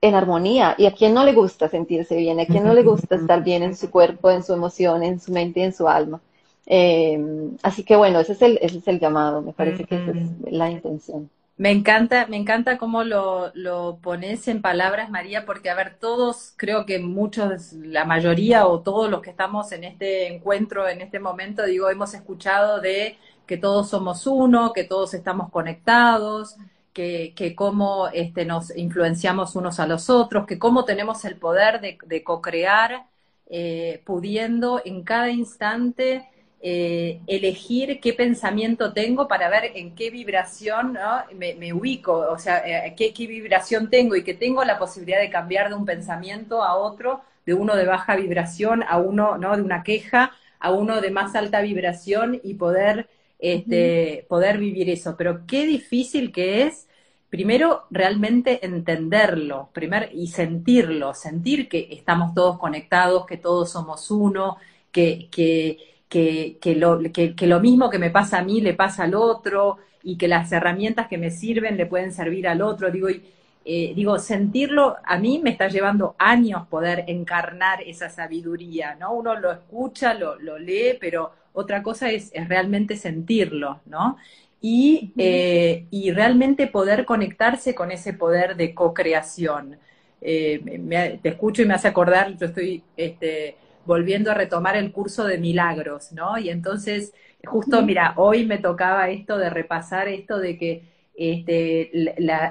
en 0.00 0.14
armonía? 0.14 0.74
¿Y 0.78 0.86
a 0.86 0.92
quién 0.92 1.14
no 1.14 1.24
le 1.24 1.32
gusta 1.32 1.68
sentirse 1.68 2.16
bien? 2.16 2.40
¿A 2.40 2.46
quién 2.46 2.64
no 2.64 2.74
le 2.74 2.82
gusta 2.82 3.16
estar 3.16 3.42
bien 3.42 3.62
en 3.62 3.76
su 3.76 3.90
cuerpo, 3.90 4.30
en 4.30 4.42
su 4.42 4.52
emoción, 4.54 5.02
en 5.02 5.20
su 5.20 5.32
mente 5.32 5.60
y 5.60 5.64
en 5.64 5.74
su 5.74 5.88
alma? 5.88 6.20
Eh, 6.66 7.18
así 7.62 7.84
que 7.84 7.96
bueno, 7.96 8.20
ese 8.20 8.32
es 8.32 8.42
el, 8.42 8.58
ese 8.62 8.78
es 8.78 8.88
el 8.88 9.00
llamado, 9.00 9.42
me 9.42 9.52
parece 9.52 9.84
que 9.84 9.96
esa 9.96 10.12
es 10.12 10.52
la 10.52 10.70
intención. 10.70 11.28
Me 11.56 11.70
encanta, 11.72 12.26
me 12.26 12.38
encanta 12.38 12.78
cómo 12.78 13.04
lo, 13.04 13.50
lo 13.54 13.98
pones 14.00 14.48
en 14.48 14.62
palabras, 14.62 15.10
María, 15.10 15.44
porque 15.44 15.68
a 15.68 15.74
ver, 15.74 15.96
todos, 16.00 16.54
creo 16.56 16.86
que 16.86 16.98
muchos, 16.98 17.74
la 17.74 18.06
mayoría 18.06 18.66
o 18.66 18.80
todos 18.80 19.10
los 19.10 19.20
que 19.20 19.28
estamos 19.28 19.70
en 19.72 19.84
este 19.84 20.32
encuentro, 20.34 20.88
en 20.88 21.02
este 21.02 21.18
momento, 21.18 21.64
digo, 21.66 21.90
hemos 21.90 22.14
escuchado 22.14 22.80
de 22.80 23.18
que 23.46 23.58
todos 23.58 23.90
somos 23.90 24.26
uno, 24.26 24.72
que 24.72 24.84
todos 24.84 25.12
estamos 25.12 25.50
conectados, 25.50 26.56
que, 26.92 27.32
que 27.36 27.54
cómo 27.54 28.08
este, 28.08 28.44
nos 28.44 28.76
influenciamos 28.76 29.56
unos 29.56 29.80
a 29.80 29.86
los 29.86 30.10
otros, 30.10 30.46
que 30.46 30.58
cómo 30.58 30.84
tenemos 30.84 31.24
el 31.24 31.36
poder 31.36 31.80
de, 31.80 31.98
de 32.06 32.24
co-crear, 32.24 33.06
eh, 33.52 34.02
pudiendo 34.04 34.80
en 34.84 35.02
cada 35.02 35.28
instante 35.30 36.28
eh, 36.62 37.20
elegir 37.26 38.00
qué 38.00 38.12
pensamiento 38.12 38.92
tengo 38.92 39.26
para 39.26 39.48
ver 39.48 39.72
en 39.74 39.94
qué 39.94 40.10
vibración 40.10 40.96
me, 41.34 41.72
ubico, 41.72 42.12
o 42.12 42.38
sea, 42.38 42.58
eh, 42.86 42.94
qué, 42.96 43.12
vibración 43.26 43.90
tengo 43.90 44.14
y 44.14 44.22
que 44.22 44.34
tengo 44.34 44.62
la 44.64 44.78
posibilidad 44.78 45.18
de 45.18 45.30
cambiar 45.30 45.70
de 45.70 45.74
un 45.74 45.84
pensamiento 45.86 46.62
a 46.62 46.76
otro 46.76 47.22
de 47.46 47.54
uno 47.54 47.74
de 47.74 47.86
baja 47.86 48.14
vibración 48.14 48.84
a 48.86 48.98
uno, 48.98 49.38
¿no? 49.38 49.56
De 49.56 49.62
una 49.62 49.82
queja 49.82 50.32
a 50.60 50.70
uno 50.70 51.00
de 51.00 51.10
más 51.10 51.34
alta 51.34 51.62
vibración 51.62 52.38
y 52.44 52.54
poder, 52.54 53.08
este, 53.40 54.26
poder 54.28 54.58
vivir 54.58 54.90
eso. 54.90 55.16
Pero 55.16 55.46
qué 55.46 55.66
difícil 55.66 56.32
que 56.32 56.62
es, 56.64 56.88
primero, 57.28 57.84
realmente 57.90 58.64
entenderlo, 58.64 59.70
primer, 59.72 60.10
y 60.12 60.28
sentirlo, 60.28 61.14
sentir 61.14 61.68
que 61.68 61.88
estamos 61.90 62.34
todos 62.34 62.58
conectados, 62.58 63.26
que 63.26 63.36
todos 63.36 63.70
somos 63.70 64.10
uno, 64.10 64.56
que, 64.92 65.28
que, 65.30 65.78
que, 66.08 66.58
que 66.60 66.74
lo, 66.76 67.00
que, 67.12 67.34
que 67.34 67.46
lo 67.46 67.60
mismo 67.60 67.90
que 67.90 67.98
me 67.98 68.10
pasa 68.10 68.38
a 68.38 68.44
mí 68.44 68.60
le 68.60 68.74
pasa 68.74 69.04
al 69.04 69.14
otro, 69.14 69.78
y 70.02 70.16
que 70.16 70.28
las 70.28 70.50
herramientas 70.52 71.08
que 71.08 71.18
me 71.18 71.30
sirven 71.30 71.76
le 71.76 71.86
pueden 71.86 72.12
servir 72.12 72.48
al 72.48 72.62
otro. 72.62 72.90
Digo, 72.90 73.10
y, 73.10 73.22
eh, 73.64 73.92
digo, 73.94 74.18
sentirlo, 74.18 74.96
a 75.04 75.18
mí 75.18 75.40
me 75.42 75.50
está 75.50 75.68
llevando 75.68 76.16
años 76.18 76.66
poder 76.68 77.04
encarnar 77.06 77.82
esa 77.82 78.08
sabiduría, 78.08 78.94
¿no? 78.94 79.12
Uno 79.12 79.34
lo 79.38 79.52
escucha, 79.52 80.14
lo, 80.14 80.38
lo 80.38 80.58
lee, 80.58 80.96
pero 80.98 81.32
otra 81.60 81.82
cosa 81.82 82.10
es, 82.10 82.32
realmente 82.48 82.96
sentirlo, 82.96 83.80
¿no? 83.86 84.16
Y, 84.60 85.12
eh, 85.16 85.86
y, 85.90 86.10
realmente 86.10 86.66
poder 86.66 87.04
conectarse 87.06 87.74
con 87.74 87.90
ese 87.90 88.12
poder 88.12 88.56
de 88.56 88.74
co-creación. 88.74 89.78
Eh, 90.20 91.18
te 91.22 91.28
escucho 91.30 91.62
y 91.62 91.64
me 91.64 91.74
hace 91.74 91.88
acordar, 91.88 92.36
yo 92.36 92.46
estoy 92.46 92.82
este, 92.96 93.56
volviendo 93.86 94.30
a 94.30 94.34
retomar 94.34 94.76
el 94.76 94.92
curso 94.92 95.24
de 95.24 95.38
milagros, 95.38 96.12
¿no? 96.12 96.38
Y 96.38 96.50
entonces, 96.50 97.14
justo, 97.44 97.82
mira, 97.82 98.12
hoy 98.16 98.44
me 98.44 98.58
tocaba 98.58 99.08
esto 99.08 99.38
de 99.38 99.48
repasar 99.48 100.08
esto 100.08 100.38
de 100.38 100.58
que 100.58 100.82
este, 101.16 101.90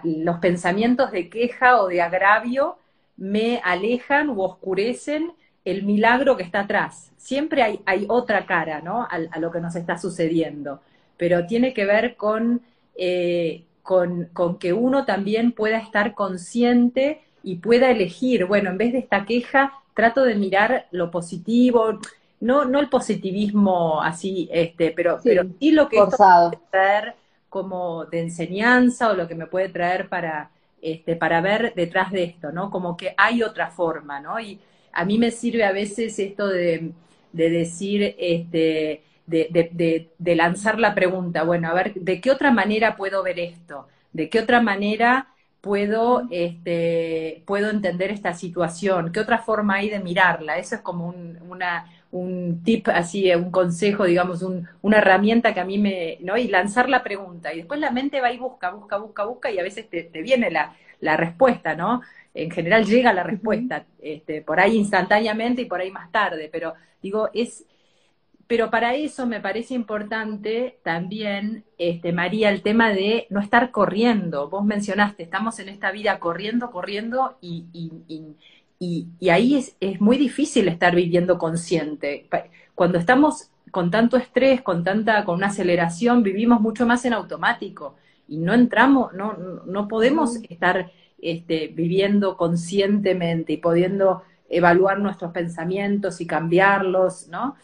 los 0.03 0.39
pensamientos 0.39 1.11
de 1.11 1.29
queja 1.29 1.81
o 1.81 1.87
de 1.87 2.01
agravio 2.01 2.77
me 3.17 3.61
alejan 3.63 4.29
u 4.29 4.41
oscurecen 4.41 5.31
el 5.65 5.83
milagro 5.83 6.37
que 6.37 6.43
está 6.43 6.61
atrás. 6.61 7.11
Siempre 7.17 7.63
hay, 7.63 7.79
hay 7.85 8.05
otra 8.07 8.45
cara, 8.45 8.81
¿no? 8.81 9.07
A, 9.09 9.39
lo 9.39 9.51
que 9.51 9.59
nos 9.59 9.75
está 9.75 9.97
sucediendo, 9.97 10.81
pero 11.17 11.45
tiene 11.45 11.73
que 11.73 11.85
ver 11.85 12.15
con, 12.15 12.61
eh, 12.95 13.63
con, 13.83 14.25
con 14.33 14.57
que 14.57 14.73
uno 14.73 15.05
también 15.05 15.51
pueda 15.51 15.77
estar 15.77 16.13
consciente 16.13 17.21
y 17.43 17.57
pueda 17.57 17.89
elegir, 17.91 18.45
bueno, 18.45 18.69
en 18.69 18.77
vez 18.77 18.93
de 18.93 18.99
esta 18.99 19.25
queja, 19.25 19.73
trato 19.93 20.23
de 20.23 20.35
mirar 20.35 20.87
lo 20.91 21.11
positivo, 21.11 21.99
no, 22.39 22.65
no 22.65 22.79
el 22.79 22.89
positivismo 22.89 24.01
así, 24.01 24.49
este, 24.51 24.91
pero 24.91 25.17
sí, 25.19 25.29
pero 25.29 25.43
sí 25.59 25.71
lo 25.71 25.89
que 25.89 25.97
forzado. 25.97 26.51
esto 26.51 26.65
puede 26.71 27.15
como 27.49 28.05
de 28.05 28.21
enseñanza 28.21 29.09
o 29.09 29.15
lo 29.15 29.27
que 29.27 29.35
me 29.35 29.47
puede 29.47 29.69
traer 29.69 30.07
para, 30.07 30.51
este, 30.81 31.15
para 31.15 31.41
ver 31.41 31.73
detrás 31.75 32.11
de 32.11 32.23
esto, 32.23 32.51
¿no? 32.51 32.69
Como 32.69 32.95
que 32.95 33.13
hay 33.17 33.43
otra 33.43 33.71
forma, 33.71 34.19
¿no? 34.19 34.39
Y 34.39 34.59
a 34.93 35.05
mí 35.05 35.17
me 35.17 35.31
sirve 35.31 35.63
a 35.63 35.72
veces 35.72 36.19
esto 36.19 36.48
de, 36.48 36.91
de 37.31 37.50
decir, 37.50 38.15
este, 38.17 39.03
de, 39.27 39.48
de, 39.72 40.10
de, 40.17 40.36
lanzar 40.36 40.79
la 40.79 40.96
pregunta, 40.96 41.43
bueno, 41.43 41.69
a 41.69 41.74
ver, 41.74 41.93
¿de 41.96 42.22
qué 42.22 42.31
otra 42.31 42.51
manera 42.51 42.96
puedo 42.96 43.24
ver 43.24 43.39
esto? 43.39 43.88
¿De 44.13 44.29
qué 44.29 44.39
otra 44.39 44.62
manera 44.62 45.27
puedo, 45.62 46.27
este, 46.31 47.43
puedo 47.46 47.69
entender 47.69 48.12
esta 48.12 48.34
situación? 48.34 49.12
¿Qué 49.12 49.19
otra 49.19 49.39
forma 49.39 49.75
hay 49.75 49.89
de 49.89 50.00
mirarla? 50.00 50.58
Eso 50.58 50.75
es 50.75 50.81
como 50.81 51.08
un, 51.08 51.38
un 52.12 52.63
tip 52.63 52.88
así, 52.89 53.34
un 53.36 53.51
consejo, 53.51 54.05
digamos, 54.05 54.41
un, 54.41 54.67
una 54.81 54.98
herramienta 54.98 55.53
que 55.53 55.60
a 55.60 55.65
mí 55.65 55.77
me, 55.77 56.17
¿no? 56.22 56.38
Y 56.38 56.48
lanzar 56.48 56.89
la 56.89 57.03
pregunta. 57.03 57.53
Y 57.53 57.58
después 57.58 57.79
la 57.79 57.91
mente 57.91 58.22
va 58.22 58.31
y 58.31 58.38
busca, 58.38 58.72
busca, 58.72 58.98
busca, 58.98 59.25
busca, 59.25 59.51
y 59.51 59.60
a 59.60 59.63
veces 59.63 59.89
te, 59.89 60.03
te 60.03 60.22
viene 60.22 60.50
la, 60.50 60.75
la, 61.00 61.17
respuesta, 61.17 61.75
¿no? 61.75 62.01
En 62.33 62.51
general 62.51 62.86
llega 62.86 63.13
la 63.13 63.24
respuesta, 63.24 63.86
este, 64.01 64.41
por 64.41 64.59
ahí 64.59 64.77
instantáneamente 64.77 65.63
y 65.63 65.65
por 65.65 65.81
ahí 65.81 65.91
más 65.91 66.12
tarde, 66.12 66.50
pero 66.51 66.74
digo, 67.01 67.29
es, 67.33 67.65
pero 68.48 68.69
para 68.69 68.95
eso 68.95 69.25
me 69.25 69.41
parece 69.41 69.74
importante 69.74 70.79
también, 70.83 71.63
este, 71.77 72.12
María, 72.13 72.50
el 72.50 72.62
tema 72.62 72.89
de 72.91 73.27
no 73.29 73.39
estar 73.39 73.71
corriendo. 73.71 74.50
Vos 74.50 74.65
mencionaste, 74.65 75.24
estamos 75.24 75.59
en 75.59 75.69
esta 75.69 75.91
vida 75.91 76.19
corriendo, 76.19 76.71
corriendo 76.71 77.38
y, 77.41 77.65
y, 77.74 77.91
y 78.07 78.36
y, 78.79 79.29
ahí 79.29 79.55
es, 79.55 79.75
es, 79.81 80.00
muy 80.00 80.17
difícil 80.17 80.67
estar 80.69 80.95
viviendo 80.95 81.38
consciente. 81.38 82.27
Cuando 82.74 82.98
estamos 82.98 83.51
con 83.71 83.91
tanto 83.91 84.15
estrés, 84.17 84.62
con 84.62 84.83
tanta, 84.83 85.25
con 85.25 85.36
una 85.36 85.48
aceleración, 85.48 86.24
vivimos 86.24 86.62
mucho 86.62 86.86
más 86.86 87.03
en 87.05 87.13
automático 87.13 87.95
y 88.27 88.38
no 88.38 88.53
entramos, 88.53 89.13
no, 89.13 89.33
no 89.65 89.88
podemos 89.88 90.38
estar 90.50 90.91
este, 91.21 91.67
viviendo 91.67 92.38
conscientemente 92.38 93.53
y 93.53 93.57
pudiendo 93.57 94.23
evaluar 94.49 94.99
nuestros 94.99 95.31
pensamientos 95.31 96.21
y 96.21 96.27
cambiarlos, 96.27 97.27
¿no? 97.27 97.55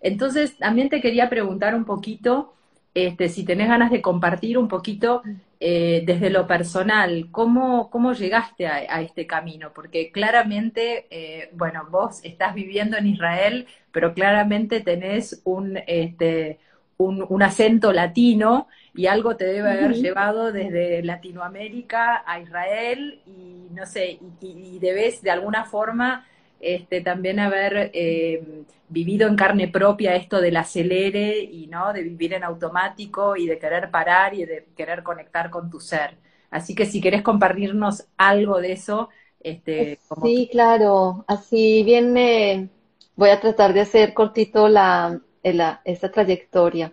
Entonces, 0.00 0.56
también 0.56 0.88
te 0.88 1.00
quería 1.00 1.28
preguntar 1.28 1.74
un 1.74 1.84
poquito, 1.84 2.54
este, 2.94 3.28
si 3.28 3.44
tenés 3.44 3.68
ganas 3.68 3.90
de 3.90 4.00
compartir 4.00 4.58
un 4.58 4.66
poquito 4.66 5.22
eh, 5.60 6.02
desde 6.06 6.30
lo 6.30 6.46
personal, 6.46 7.28
¿cómo, 7.30 7.90
cómo 7.90 8.14
llegaste 8.14 8.66
a, 8.66 9.02
este 9.02 9.26
camino? 9.26 9.72
Porque 9.74 10.10
claramente, 10.10 11.06
eh, 11.10 11.50
bueno, 11.52 11.86
vos 11.90 12.20
estás 12.24 12.54
viviendo 12.54 12.96
en 12.96 13.06
Israel, 13.06 13.66
pero 13.92 14.14
claramente 14.14 14.80
tenés 14.80 15.42
un, 15.44 15.78
este, 15.86 16.58
un, 16.96 17.42
acento 17.42 17.92
latino 17.92 18.68
y 18.94 19.06
algo 19.06 19.36
te 19.36 19.44
debe 19.46 19.70
haber 19.70 19.94
llevado 19.98 20.52
desde 20.52 21.02
Latinoamérica 21.02 22.22
a 22.26 22.40
Israel 22.40 23.20
y 23.26 23.68
no 23.72 23.86
sé, 23.86 24.18
y, 24.40 24.46
y 24.76 24.78
debes 24.78 25.22
de 25.22 25.30
alguna 25.30 25.64
forma 25.64 26.26
este, 26.60 27.00
también 27.00 27.38
haber 27.40 27.90
eh, 27.94 28.64
vivido 28.88 29.28
en 29.28 29.36
carne 29.36 29.68
propia 29.68 30.14
esto 30.16 30.40
del 30.40 30.56
acelere 30.56 31.38
y 31.40 31.66
no 31.68 31.92
de 31.92 32.02
vivir 32.02 32.34
en 32.34 32.44
automático 32.44 33.36
y 33.36 33.46
de 33.46 33.58
querer 33.58 33.90
parar 33.90 34.34
y 34.34 34.44
de 34.44 34.66
querer 34.76 35.02
conectar 35.02 35.50
con 35.50 35.70
tu 35.70 35.80
ser. 35.80 36.16
Así 36.50 36.74
que 36.74 36.86
si 36.86 37.00
querés 37.00 37.22
compartirnos 37.22 38.06
algo 38.16 38.60
de 38.60 38.72
eso, 38.72 39.08
este, 39.40 40.00
sí, 40.22 40.48
claro. 40.50 41.24
Así 41.28 41.82
bien 41.84 42.70
voy 43.16 43.30
a 43.30 43.40
tratar 43.40 43.72
de 43.74 43.80
hacer 43.80 44.14
cortito 44.14 44.68
la, 44.68 45.20
la, 45.42 45.80
esta 45.84 46.10
trayectoria. 46.10 46.92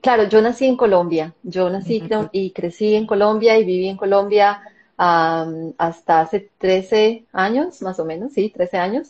Claro, 0.00 0.24
yo 0.24 0.40
nací 0.40 0.66
en 0.66 0.76
Colombia. 0.76 1.34
Yo 1.42 1.68
nací 1.68 2.02
y 2.32 2.50
crecí 2.52 2.94
en 2.94 3.06
Colombia 3.06 3.58
y 3.58 3.64
viví 3.64 3.88
en 3.88 3.96
Colombia 3.96 4.62
hasta 4.96 6.20
hace 6.20 6.50
13 6.58 7.24
años, 7.32 7.82
más 7.82 7.98
o 7.98 8.04
menos, 8.04 8.32
sí, 8.32 8.50
13 8.50 8.78
años. 8.78 9.08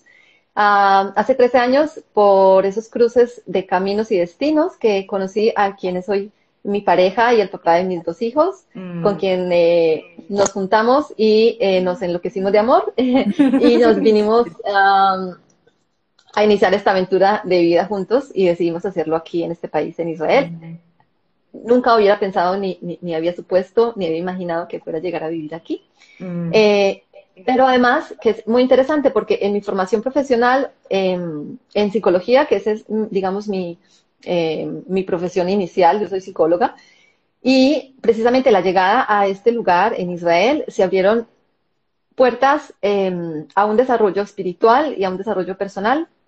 hace 0.54 1.34
13 1.34 1.58
años, 1.58 2.00
por 2.12 2.66
esos 2.66 2.88
cruces 2.88 3.42
de 3.46 3.66
caminos 3.66 4.10
y 4.10 4.18
destinos, 4.18 4.76
que 4.76 5.06
conocí 5.06 5.52
a 5.54 5.76
quienes 5.76 6.06
soy 6.06 6.32
mi 6.64 6.80
pareja 6.80 7.34
y 7.34 7.40
el 7.40 7.50
papá 7.50 7.74
de 7.74 7.84
mis 7.84 8.04
dos 8.04 8.22
hijos, 8.22 8.64
mm. 8.74 9.02
con 9.02 9.16
quien 9.16 9.50
eh, 9.52 10.16
nos 10.28 10.52
juntamos 10.52 11.12
y 11.16 11.56
eh, 11.60 11.80
nos 11.80 12.02
enloquecimos 12.02 12.52
de 12.52 12.58
amor 12.58 12.94
y 12.96 13.76
nos 13.78 13.98
vinimos 13.98 14.46
a 16.34 16.44
iniciar 16.44 16.72
esta 16.74 16.92
aventura 16.92 17.42
de 17.44 17.60
vida 17.60 17.86
juntos 17.86 18.30
y 18.34 18.46
decidimos 18.46 18.84
hacerlo 18.84 19.16
aquí 19.16 19.42
en 19.42 19.52
este 19.52 19.68
país, 19.68 19.98
en 19.98 20.08
Israel 20.08 20.78
nunca 21.52 21.94
hubiera 21.94 22.18
pensado, 22.18 22.56
ni, 22.56 22.78
ni, 22.80 23.14
había 23.14 23.34
supuesto, 23.34 23.92
ni 23.96 24.06
había 24.06 24.18
imaginado 24.18 24.68
que 24.68 24.80
fuera 24.80 24.98
a 24.98 25.02
llegar 25.02 25.22
a 25.24 25.28
vivir 25.28 25.54
aquí. 25.54 25.82
Mm. 26.18 26.50
Eh, 26.52 27.04
pero 27.46 27.66
además, 27.66 28.14
que 28.20 28.30
es 28.30 28.46
muy 28.46 28.62
interesante 28.62 29.10
porque 29.10 29.38
en 29.42 29.52
mi 29.52 29.60
formación 29.60 30.02
profesional 30.02 30.70
en 30.90 31.58
psicología, 31.90 32.46
que 32.46 32.56
esa 32.56 32.72
es, 32.72 32.84
digamos, 32.88 33.48
mi, 33.48 33.78
em, 34.24 34.82
mi 34.86 35.02
profesión 35.02 35.48
inicial, 35.48 36.00
yo 36.00 36.08
soy 36.08 36.20
psicóloga, 36.20 36.76
y 37.42 37.96
precisamente 38.00 38.50
la 38.50 38.60
llegada 38.60 39.06
a 39.08 39.26
este 39.26 39.50
lugar 39.50 39.94
en 39.98 40.10
Israel 40.10 40.64
se 40.68 40.82
abrieron 40.82 41.26
puertas 42.14 42.74
em, 42.82 43.46
a 43.54 43.64
un 43.64 43.76
desarrollo 43.76 44.22
espiritual 44.22 44.94
y 44.98 45.04
a 45.04 45.10
un 45.10 45.16
desarrollo 45.16 45.56
personal 45.56 46.00
mm. 46.00 46.21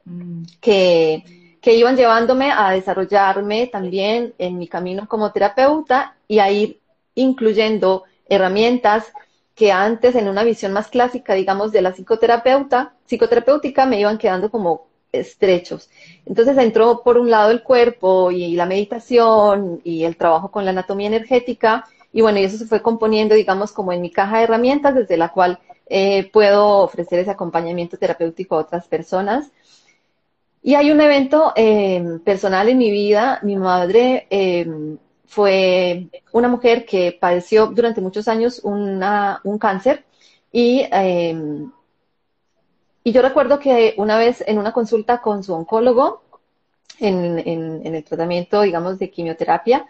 Que 0.61 1.25
que 1.65 1.75
iban 1.75 1.97
llevándome 1.97 2.53
a 2.53 2.73
desarrollarme 2.73 3.69
también 3.69 4.35
en 4.37 4.59
mi 4.59 4.69
camino 4.69 5.09
como 5.09 5.33
terapeuta 5.33 6.15
y 6.29 6.39
a 6.39 6.51
ir 6.51 6.79
incluyendo 7.15 8.05
herramientas 8.29 9.11
que 9.55 9.73
antes 9.73 10.15
en 10.15 10.29
una 10.29 10.45
visión 10.45 10.75
más 10.75 10.89
clásica, 10.89 11.33
digamos, 11.33 11.73
de 11.73 11.81
la 11.81 11.93
psicoterapeuta, 11.93 12.93
psicoterapéutica 13.07 13.87
me 13.87 13.99
iban 13.99 14.19
quedando 14.19 14.51
como 14.51 14.89
estrechos. 15.11 15.89
Entonces 16.27 16.59
entró 16.59 17.03
por 17.03 17.17
un 17.17 17.31
lado 17.31 17.51
el 17.51 17.63
cuerpo 17.63 18.31
y 18.31 18.57
la 18.57 18.67
meditación 18.67 19.81
y 19.85 20.05
el 20.05 20.19
trabajo 20.19 20.51
con 20.51 20.67
la 20.67 20.73
anatomía 20.73 21.07
energética 21.07 21.87
y 22.13 22.21
bueno, 22.21 22.41
y 22.41 22.45
eso 22.45 22.59
se 22.59 22.67
fue 22.67 22.83
componiendo, 22.83 23.35
digamos, 23.35 23.73
como 23.73 23.91
en 23.91 24.03
mi 24.03 24.11
caja 24.11 24.37
de 24.37 24.45
herramientas 24.45 24.95
desde 24.95 25.17
la 25.17 25.31
cual 25.33 25.59
eh, 25.87 26.31
puedo 26.31 26.81
ofrecer 26.81 27.21
ese 27.21 27.31
acompañamiento 27.31 27.97
terapéutico 27.97 28.57
a 28.57 28.61
otras 28.61 28.87
personas. 28.87 29.51
Y 30.65 30.75
hay 30.75 30.91
un 30.91 31.01
evento 31.01 31.53
eh, 31.55 32.19
personal 32.25 32.69
en 32.69 32.79
mi 32.79 32.91
vida. 32.91 33.39
Mi 33.43 33.55
madre 33.55 34.27
eh, 34.31 34.67
fue 35.27 36.09
una 36.33 36.49
mujer 36.49 36.85
que 36.85 37.17
padeció 37.21 37.69
durante 37.69 38.01
muchos 38.01 38.27
años 38.27 38.61
una, 38.65 39.41
un 39.45 39.59
cáncer 39.59 40.05
y 40.51 40.87
eh, 40.91 41.69
y 43.07 43.13
yo 43.13 43.21
recuerdo 43.21 43.59
que 43.59 43.95
una 43.99 44.17
vez 44.17 44.43
en 44.47 44.59
una 44.59 44.73
consulta 44.73 45.21
con 45.21 45.45
su 45.45 45.53
oncólogo, 45.53 46.23
en, 46.99 47.85
el 47.85 48.05
tratamiento, 48.05 48.63
digamos, 48.63 48.99
de 48.99 49.11
quimioterapia, 49.11 49.87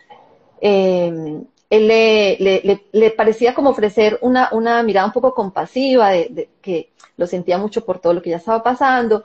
eh, 0.61 1.40
él 1.71 1.88
le, 1.88 3.11
parecía 3.16 3.54
como 3.54 3.71
ofrecer 3.71 4.19
una, 4.21 4.50
mirada 4.83 5.07
un 5.07 5.12
poco 5.12 5.33
compasiva, 5.33 6.11
de, 6.11 6.49
que 6.61 6.90
lo 7.16 7.28
sentía 7.28 7.57
mucho 7.57 7.85
por 7.85 8.00
todo 8.00 8.14
lo 8.14 8.21
que 8.21 8.31
ya 8.31 8.38
estaba 8.38 8.64
pasando. 8.64 9.23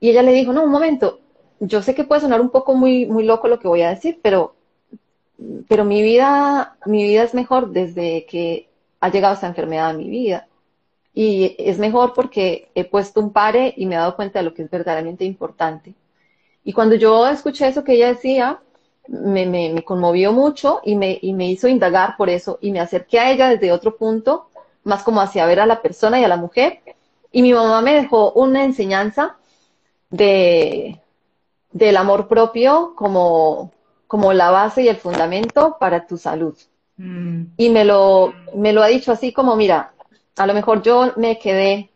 Y 0.00 0.10
ella 0.10 0.22
le 0.22 0.32
dijo, 0.32 0.52
no, 0.52 0.64
un 0.64 0.70
momento, 0.70 1.20
yo 1.60 1.82
sé 1.82 1.94
que 1.94 2.04
puede 2.04 2.20
sonar 2.20 2.40
un 2.40 2.50
poco 2.50 2.74
muy, 2.74 3.06
muy 3.06 3.24
loco 3.24 3.48
lo 3.48 3.58
que 3.58 3.68
voy 3.68 3.82
a 3.82 3.90
decir, 3.90 4.20
pero, 4.22 4.54
pero 5.68 5.84
mi 5.84 6.02
vida, 6.02 6.76
mi 6.84 7.04
vida 7.04 7.22
es 7.22 7.34
mejor 7.34 7.70
desde 7.70 8.26
que 8.26 8.68
ha 9.00 9.10
llegado 9.10 9.34
esta 9.34 9.46
enfermedad 9.46 9.90
a 9.90 9.94
mi 9.94 10.08
vida. 10.08 10.48
Y 11.14 11.56
es 11.58 11.78
mejor 11.78 12.12
porque 12.12 12.68
he 12.74 12.84
puesto 12.84 13.20
un 13.20 13.32
pare 13.32 13.72
y 13.76 13.86
me 13.86 13.94
he 13.94 13.98
dado 13.98 14.16
cuenta 14.16 14.38
de 14.38 14.44
lo 14.44 14.52
que 14.52 14.62
es 14.62 14.70
verdaderamente 14.70 15.24
importante. 15.24 15.94
Y 16.62 16.72
cuando 16.72 16.94
yo 16.94 17.26
escuché 17.28 17.68
eso 17.68 17.84
que 17.84 17.94
ella 17.94 18.08
decía, 18.08 18.60
me, 19.08 19.46
me, 19.46 19.82
conmovió 19.82 20.32
mucho 20.32 20.80
y 20.84 20.96
me, 20.96 21.18
y 21.22 21.32
me 21.32 21.48
hizo 21.48 21.68
indagar 21.68 22.16
por 22.16 22.28
eso 22.28 22.58
y 22.60 22.70
me 22.70 22.80
acerqué 22.80 23.18
a 23.18 23.30
ella 23.30 23.48
desde 23.48 23.72
otro 23.72 23.96
punto, 23.96 24.48
más 24.84 25.02
como 25.02 25.20
hacia 25.20 25.46
ver 25.46 25.60
a 25.60 25.66
la 25.66 25.80
persona 25.80 26.20
y 26.20 26.24
a 26.24 26.28
la 26.28 26.36
mujer. 26.36 26.80
Y 27.32 27.40
mi 27.40 27.52
mamá 27.54 27.80
me 27.80 27.94
dejó 27.94 28.32
una 28.32 28.64
enseñanza 28.64 29.36
de, 30.16 31.00
del 31.72 31.96
amor 31.96 32.28
propio 32.28 32.94
como, 32.96 33.72
como 34.06 34.32
la 34.32 34.50
base 34.50 34.82
y 34.82 34.88
el 34.88 34.96
fundamento 34.96 35.76
para 35.78 36.06
tu 36.06 36.16
salud. 36.16 36.56
Mm. 36.96 37.42
Y 37.56 37.68
me 37.70 37.84
lo, 37.84 38.34
me 38.54 38.72
lo 38.72 38.82
ha 38.82 38.88
dicho 38.88 39.12
así 39.12 39.32
como, 39.32 39.56
mira, 39.56 39.92
a 40.36 40.46
lo 40.46 40.54
mejor 40.54 40.82
yo 40.82 41.12
me 41.16 41.38
quedé 41.38 41.90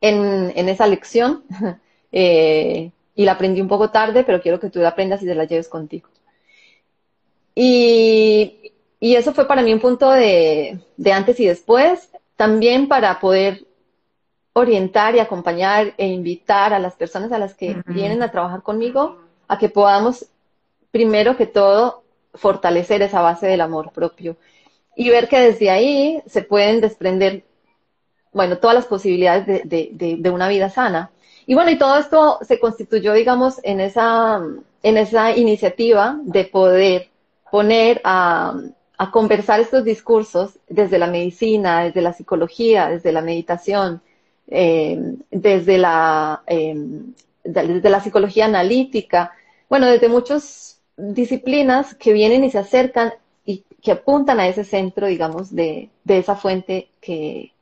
en, 0.00 0.52
en 0.54 0.68
esa 0.68 0.86
lección 0.86 1.44
eh, 2.12 2.90
y 3.14 3.24
la 3.24 3.32
aprendí 3.32 3.60
un 3.60 3.68
poco 3.68 3.90
tarde, 3.90 4.24
pero 4.24 4.40
quiero 4.40 4.60
que 4.60 4.70
tú 4.70 4.80
la 4.80 4.88
aprendas 4.88 5.22
y 5.22 5.26
te 5.26 5.34
la 5.34 5.44
lleves 5.44 5.68
contigo. 5.68 6.08
Y, 7.54 8.72
y 8.98 9.14
eso 9.14 9.32
fue 9.32 9.46
para 9.46 9.62
mí 9.62 9.72
un 9.72 9.80
punto 9.80 10.10
de, 10.10 10.78
de 10.96 11.12
antes 11.12 11.38
y 11.38 11.46
después, 11.46 12.10
también 12.36 12.88
para 12.88 13.20
poder 13.20 13.64
orientar 14.54 15.14
y 15.14 15.18
acompañar 15.18 15.94
e 15.98 16.06
invitar 16.06 16.72
a 16.72 16.78
las 16.78 16.94
personas 16.94 17.30
a 17.32 17.38
las 17.38 17.54
que 17.54 17.82
vienen 17.86 18.22
a 18.22 18.30
trabajar 18.30 18.62
conmigo 18.62 19.18
a 19.48 19.58
que 19.58 19.68
podamos, 19.68 20.26
primero 20.90 21.36
que 21.36 21.46
todo, 21.46 22.02
fortalecer 22.32 23.02
esa 23.02 23.20
base 23.20 23.46
del 23.46 23.60
amor 23.60 23.92
propio 23.92 24.36
y 24.96 25.10
ver 25.10 25.28
que 25.28 25.38
desde 25.38 25.70
ahí 25.70 26.22
se 26.26 26.42
pueden 26.42 26.80
desprender, 26.80 27.44
bueno, 28.32 28.58
todas 28.58 28.74
las 28.74 28.86
posibilidades 28.86 29.46
de, 29.46 29.90
de, 29.92 30.16
de, 30.18 30.30
una 30.30 30.48
vida 30.48 30.70
sana. 30.70 31.10
Y 31.46 31.54
bueno, 31.54 31.70
y 31.70 31.78
todo 31.78 31.98
esto 31.98 32.38
se 32.42 32.58
constituyó, 32.58 33.12
digamos, 33.12 33.60
en 33.64 33.80
esa, 33.80 34.40
en 34.82 34.96
esa 34.96 35.36
iniciativa 35.36 36.18
de 36.22 36.44
poder 36.44 37.10
poner 37.50 38.00
a, 38.04 38.54
conversar 39.12 39.60
estos 39.60 39.84
discursos 39.84 40.58
desde 40.66 40.98
la 40.98 41.08
medicina, 41.08 41.84
desde 41.84 42.00
la 42.00 42.14
psicología, 42.14 42.88
desde 42.88 43.12
la 43.12 43.20
meditación, 43.20 44.00
eh, 44.48 44.98
desde, 45.30 45.78
la, 45.78 46.42
em, 46.46 47.14
desde 47.42 47.90
la 47.90 48.00
psicología 48.00 48.46
analítica, 48.46 49.32
bueno, 49.68 49.86
desde 49.86 50.08
muchas 50.08 50.80
disciplinas 50.96 51.94
que 51.94 52.12
vienen 52.12 52.44
y 52.44 52.50
se 52.50 52.58
acercan 52.58 53.12
y 53.44 53.64
que 53.82 53.92
apuntan 53.92 54.40
a 54.40 54.48
ese 54.48 54.64
centro, 54.64 55.06
digamos, 55.06 55.54
de, 55.54 55.90
esa 56.06 56.36
fuente 56.36 56.88
que, 57.00 57.52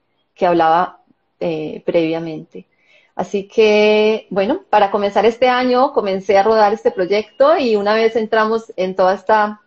hablaba 0.40 1.00
eh, 1.38 1.82
previamente. 1.86 2.66
Así 3.14 3.46
que, 3.46 4.26
bueno, 4.30 4.62
para 4.68 4.90
comenzar 4.90 5.24
este 5.24 5.48
año 5.48 5.92
comencé 5.92 6.36
a 6.36 6.42
rodar 6.42 6.72
este 6.72 6.90
proyecto 6.90 7.56
y 7.56 7.76
una 7.76 7.94
vez 7.94 8.16
entramos 8.16 8.72
en 8.76 8.96
toda 8.96 9.14
esta 9.14 9.60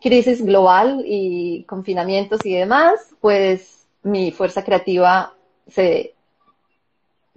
crisis 0.00 0.42
global 0.42 1.02
y 1.04 1.64
confinamientos 1.64 2.40
y 2.44 2.54
demás, 2.54 3.14
pues 3.20 3.86
mi 4.02 4.30
fuerza 4.32 4.64
creativa 4.64 5.34
se 5.68 6.14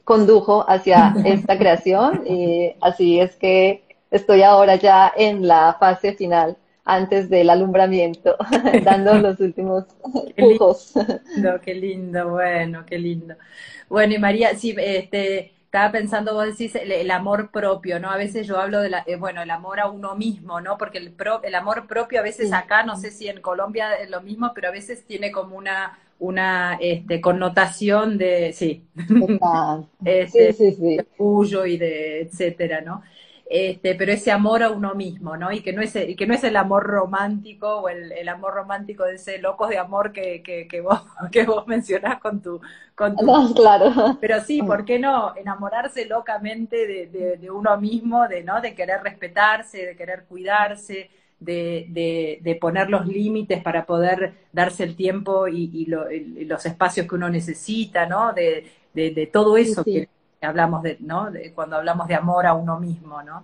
condujo 0.03 0.65
hacia 0.69 1.13
esta 1.25 1.57
creación 1.57 2.23
y 2.27 2.73
así 2.81 3.19
es 3.19 3.35
que 3.35 3.83
estoy 4.11 4.43
ahora 4.43 4.75
ya 4.75 5.11
en 5.15 5.47
la 5.47 5.75
fase 5.79 6.13
final 6.13 6.57
antes 6.85 7.29
del 7.29 7.49
alumbramiento, 7.49 8.35
dando 8.83 9.13
los 9.15 9.39
últimos 9.39 9.85
pujos. 10.37 10.93
Qué 10.93 11.59
qué 11.63 11.73
lindo, 11.75 12.31
bueno, 12.31 12.85
qué 12.85 12.99
lindo. 12.99 13.35
Bueno, 13.89 14.13
y 14.13 14.19
María, 14.19 14.55
sí, 14.55 14.75
este, 14.77 15.53
estaba 15.73 15.91
pensando, 15.91 16.33
vos 16.33 16.45
decís, 16.45 16.75
el, 16.75 17.09
amor 17.09 17.49
propio, 17.51 17.99
¿no? 17.99 18.11
A 18.11 18.17
veces 18.17 18.45
yo 18.45 18.59
hablo 18.59 18.81
de, 18.81 18.89
la, 18.89 19.03
eh, 19.07 19.15
bueno, 19.15 19.41
el 19.41 19.49
amor 19.49 19.79
a 19.79 19.89
uno 19.89 20.15
mismo, 20.15 20.61
¿no? 20.61 20.77
Porque 20.77 20.97
el, 20.97 21.15
el 21.43 21.55
amor 21.55 21.87
propio 21.87 22.19
a 22.19 22.23
veces 22.23 22.53
acá, 22.53 22.83
no 22.83 22.95
sé 22.95 23.11
si 23.11 23.27
en 23.27 23.41
Colombia 23.41 23.95
es 23.95 24.09
lo 24.09 24.21
mismo, 24.21 24.51
pero 24.53 24.67
a 24.67 24.71
veces 24.71 25.05
tiene 25.05 25.31
como 25.31 25.55
una, 25.57 25.97
una 26.23 26.77
este, 26.79 27.19
connotación 27.19 28.17
de, 28.17 28.53
sí, 28.53 28.87
este, 30.05 30.53
sí, 30.53 30.71
sí, 30.71 30.75
sí. 30.75 30.97
de 30.97 31.69
y 31.69 31.77
de 31.77 32.21
etcétera, 32.21 32.79
¿no? 32.79 33.03
Este, 33.45 33.93
pero 33.95 34.13
ese 34.13 34.31
amor 34.31 34.63
a 34.63 34.71
uno 34.71 34.95
mismo, 34.95 35.35
¿no? 35.35 35.51
Y 35.51 35.61
que 35.61 35.73
no 35.73 35.81
es, 35.81 35.93
y 35.97 36.15
que 36.15 36.25
no 36.25 36.33
es 36.33 36.45
el 36.45 36.55
amor 36.55 36.83
romántico 36.83 37.81
o 37.81 37.89
el, 37.89 38.13
el 38.13 38.29
amor 38.29 38.53
romántico 38.53 39.03
de 39.03 39.15
ese 39.15 39.37
locos 39.39 39.67
de 39.67 39.77
amor 39.77 40.13
que, 40.13 40.41
que, 40.41 40.65
que, 40.65 40.79
vos, 40.79 41.01
que 41.31 41.43
vos 41.43 41.67
mencionás 41.67 42.19
con 42.21 42.41
tu... 42.41 42.61
Con 42.95 43.17
tu... 43.17 43.53
claro. 43.53 44.17
Pero 44.21 44.39
sí, 44.39 44.63
¿por 44.63 44.85
qué 44.85 44.97
no? 44.99 45.35
Enamorarse 45.35 46.05
locamente 46.05 46.87
de, 46.87 47.37
de, 47.37 47.51
uno 47.51 47.77
mismo, 47.77 48.29
de, 48.29 48.43
¿no? 48.43 48.61
de 48.61 48.73
querer 48.73 49.03
respetarse, 49.03 49.87
de 49.87 49.95
querer 49.97 50.23
cuidarse, 50.23 51.09
de, 51.43 51.87
de, 51.89 52.39
de, 52.41 52.55
poner 52.55 52.89
los 52.89 53.05
límites 53.05 53.61
para 53.61 53.85
poder 53.85 54.33
darse 54.51 54.83
el 54.83 54.95
tiempo 54.95 55.47
y, 55.47 55.69
y, 55.73 56.45
los 56.45 56.65
espacios 56.65 57.07
que 57.07 57.15
uno 57.15 57.29
necesita, 57.29 58.05
¿no? 58.05 58.33
De, 58.33 58.65
de, 58.93 59.29
todo 59.31 59.57
eso 59.57 59.83
que 59.83 60.07
hablamos 60.41 60.83
de, 60.83 60.97
¿no? 60.99 61.31
De, 61.31 61.51
cuando 61.53 61.75
hablamos 61.75 62.07
de 62.07 62.15
amor 62.15 62.45
a 62.45 62.53
uno 62.53 62.79
mismo, 62.79 63.21
¿no? 63.23 63.43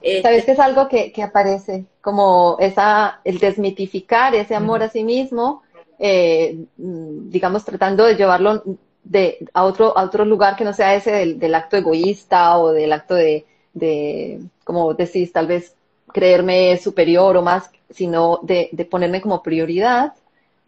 Este 0.00 0.22
Sabes 0.22 0.44
que 0.44 0.52
es 0.52 0.60
algo 0.60 0.88
que, 0.88 1.12
que, 1.12 1.22
aparece 1.22 1.86
como 2.00 2.56
esa, 2.60 3.20
el 3.24 3.38
desmitificar 3.38 4.34
ese 4.34 4.54
amor 4.54 4.82
a 4.82 4.88
sí 4.88 5.02
mismo, 5.02 5.62
eh, 5.98 6.64
digamos, 6.76 7.64
tratando 7.64 8.04
de 8.04 8.14
llevarlo 8.14 8.62
de, 9.02 9.44
a, 9.52 9.64
otro, 9.64 9.98
a 9.98 10.04
otro 10.04 10.24
lugar 10.24 10.54
que 10.54 10.64
no 10.64 10.72
sea 10.72 10.94
ese 10.94 11.10
del, 11.10 11.38
del 11.38 11.54
acto 11.54 11.76
egoísta 11.76 12.58
o 12.58 12.72
del 12.72 12.92
acto 12.92 13.14
de, 13.14 13.44
de, 13.72 14.40
como 14.64 14.94
decís, 14.94 15.32
tal 15.32 15.48
vez 15.48 15.74
creerme 16.12 16.76
superior 16.78 17.36
o 17.36 17.42
más, 17.42 17.70
sino 17.90 18.40
de, 18.42 18.68
de 18.72 18.84
ponerme 18.84 19.20
como 19.20 19.42
prioridad 19.42 20.14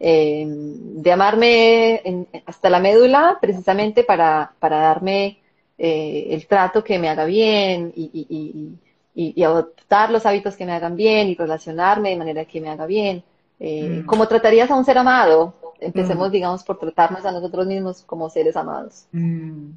eh, 0.03 0.45
de 0.47 1.11
amarme 1.11 2.01
en, 2.03 2.27
hasta 2.47 2.71
la 2.71 2.79
médula 2.79 3.37
precisamente 3.39 4.03
para, 4.03 4.51
para 4.57 4.79
darme 4.79 5.37
eh, 5.77 6.25
el 6.31 6.47
trato 6.47 6.83
que 6.83 6.97
me 6.97 7.07
haga 7.07 7.25
bien 7.25 7.93
y, 7.95 8.75
y, 9.13 9.43
adoptar 9.43 10.09
los 10.09 10.25
hábitos 10.25 10.55
que 10.55 10.65
me 10.65 10.71
hagan 10.71 10.95
bien 10.95 11.27
y 11.27 11.35
relacionarme 11.35 12.09
de 12.09 12.15
manera 12.15 12.45
que 12.45 12.59
me 12.59 12.69
haga 12.69 12.87
bien. 12.87 13.23
Eh, 13.59 14.01
mm. 14.01 14.05
Como 14.07 14.27
tratarías 14.27 14.71
a 14.71 14.75
un 14.75 14.85
ser 14.85 14.97
amado, 14.97 15.53
empecemos, 15.79 16.29
mm. 16.29 16.31
digamos, 16.31 16.63
por 16.63 16.79
tratarnos 16.79 17.23
a 17.23 17.31
nosotros 17.31 17.67
mismos 17.67 18.01
como 18.01 18.27
seres 18.27 18.55
amados. 18.55 19.05
Mm. 19.11 19.69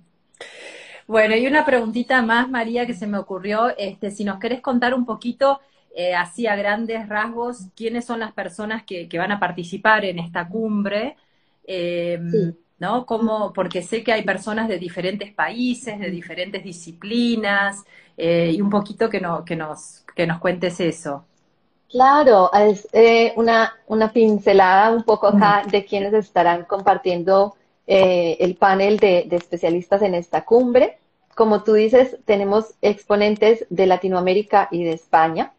Bueno, 1.06 1.36
y 1.36 1.46
una 1.46 1.64
preguntita 1.64 2.22
más, 2.22 2.48
María, 2.48 2.86
que 2.86 2.94
se 2.94 3.06
me 3.06 3.18
ocurrió. 3.18 3.76
Este, 3.76 4.10
si 4.10 4.24
nos 4.24 4.38
querés 4.38 4.60
contar 4.60 4.94
un 4.94 5.04
poquito, 5.04 5.60
eh, 5.94 6.14
así 6.14 6.46
a 6.46 6.56
grandes 6.56 7.08
rasgos, 7.08 7.68
quiénes 7.76 8.04
son 8.04 8.20
las 8.20 8.32
personas 8.32 8.84
que, 8.84 9.08
van 9.16 9.32
a 9.32 9.40
participar 9.40 10.04
en 10.04 10.18
esta 10.18 10.48
cumbre. 10.48 11.16
Sí. 11.66 12.54
¿no? 12.78 13.06
Como, 13.06 13.52
porque 13.52 13.82
sé 13.82 14.02
que 14.02 14.12
hay 14.12 14.22
personas 14.22 14.68
de 14.68 14.78
diferentes 14.78 15.32
países, 15.32 15.98
de 15.98 16.10
diferentes 16.10 16.62
disciplinas, 16.62 17.84
eh, 18.16 18.52
y 18.54 18.60
un 18.60 18.70
poquito 18.70 19.08
que, 19.08 19.20
no, 19.20 19.44
que, 19.44 19.56
nos, 19.56 20.04
que 20.14 20.26
nos 20.26 20.38
cuentes 20.38 20.80
eso. 20.80 21.24
Claro, 21.90 22.52
es 22.52 22.88
eh, 22.92 23.32
una, 23.36 23.72
una 23.86 24.12
pincelada 24.12 24.90
un 24.90 25.04
poco 25.04 25.28
acá 25.28 25.62
de 25.70 25.84
quienes 25.84 26.12
estarán 26.12 26.64
compartiendo 26.64 27.54
eh, 27.86 28.36
el 28.40 28.56
panel 28.56 28.98
de, 28.98 29.28
especialistas 29.30 30.02
en 30.02 30.14
esta 30.14 30.44
cumbre. 30.44 30.98
Como 31.34 31.62
tú 31.64 31.74
dices, 31.74 32.16
tenemos 32.24 32.74
exponentes 32.80 33.66
de 33.70 33.86
Latinoamérica 33.86 34.68
y 34.70 34.84
de 34.84 34.92
España. 34.92 35.52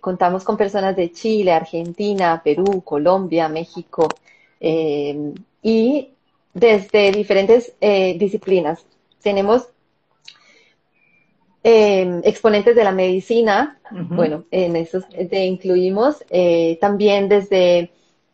contamos 0.00 0.44
con 0.44 0.56
personas 0.56 0.94
de 0.96 1.10
Chile, 1.12 1.52
Argentina, 1.52 2.40
Perú, 2.44 2.82
Colombia, 2.84 3.48
México, 3.48 4.08
y 4.60 6.10
desde 6.52 7.12
diferentes 7.12 7.72
eh, 7.80 8.16
disciplinas. 8.18 8.84
Tenemos 9.22 9.68
eh, 11.62 12.20
exponentes 12.24 12.74
de 12.74 12.84
la 12.84 12.92
medicina, 12.92 13.78
bueno, 13.90 14.44
en 14.50 14.76
eso 14.76 15.00
incluimos 15.30 16.24
eh, 16.30 16.78
también 16.80 17.28
desde 17.28 17.90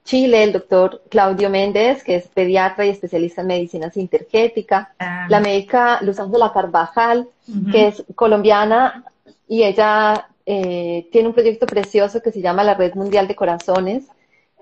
Chile, 0.07 0.45
el 0.45 0.53
doctor 0.53 1.03
Claudio 1.11 1.51
Méndez, 1.51 2.05
que 2.05 2.14
es 2.14 2.29
pediatra 2.29 2.87
y 2.87 2.90
especialista 2.90 3.40
en 3.40 3.49
medicina 3.49 3.90
sintergética, 3.90 4.95
ah. 5.01 5.27
la 5.29 5.40
médica 5.40 6.01
Luz 6.01 6.21
Ángela 6.21 6.53
Carvajal, 6.55 7.29
que 7.71 7.88
es 7.88 8.05
colombiana 8.14 9.05
y 9.49 9.64
ella 9.64 10.29
eh, 10.47 11.09
tiene 11.11 11.29
un 11.29 11.35
proyecto 11.35 11.66
precioso 11.66 12.23
que 12.23 12.31
se 12.31 12.40
llama 12.40 12.62
la 12.62 12.75
Red 12.75 12.95
Mundial 12.95 13.27
de 13.27 13.35
Corazones, 13.35 14.05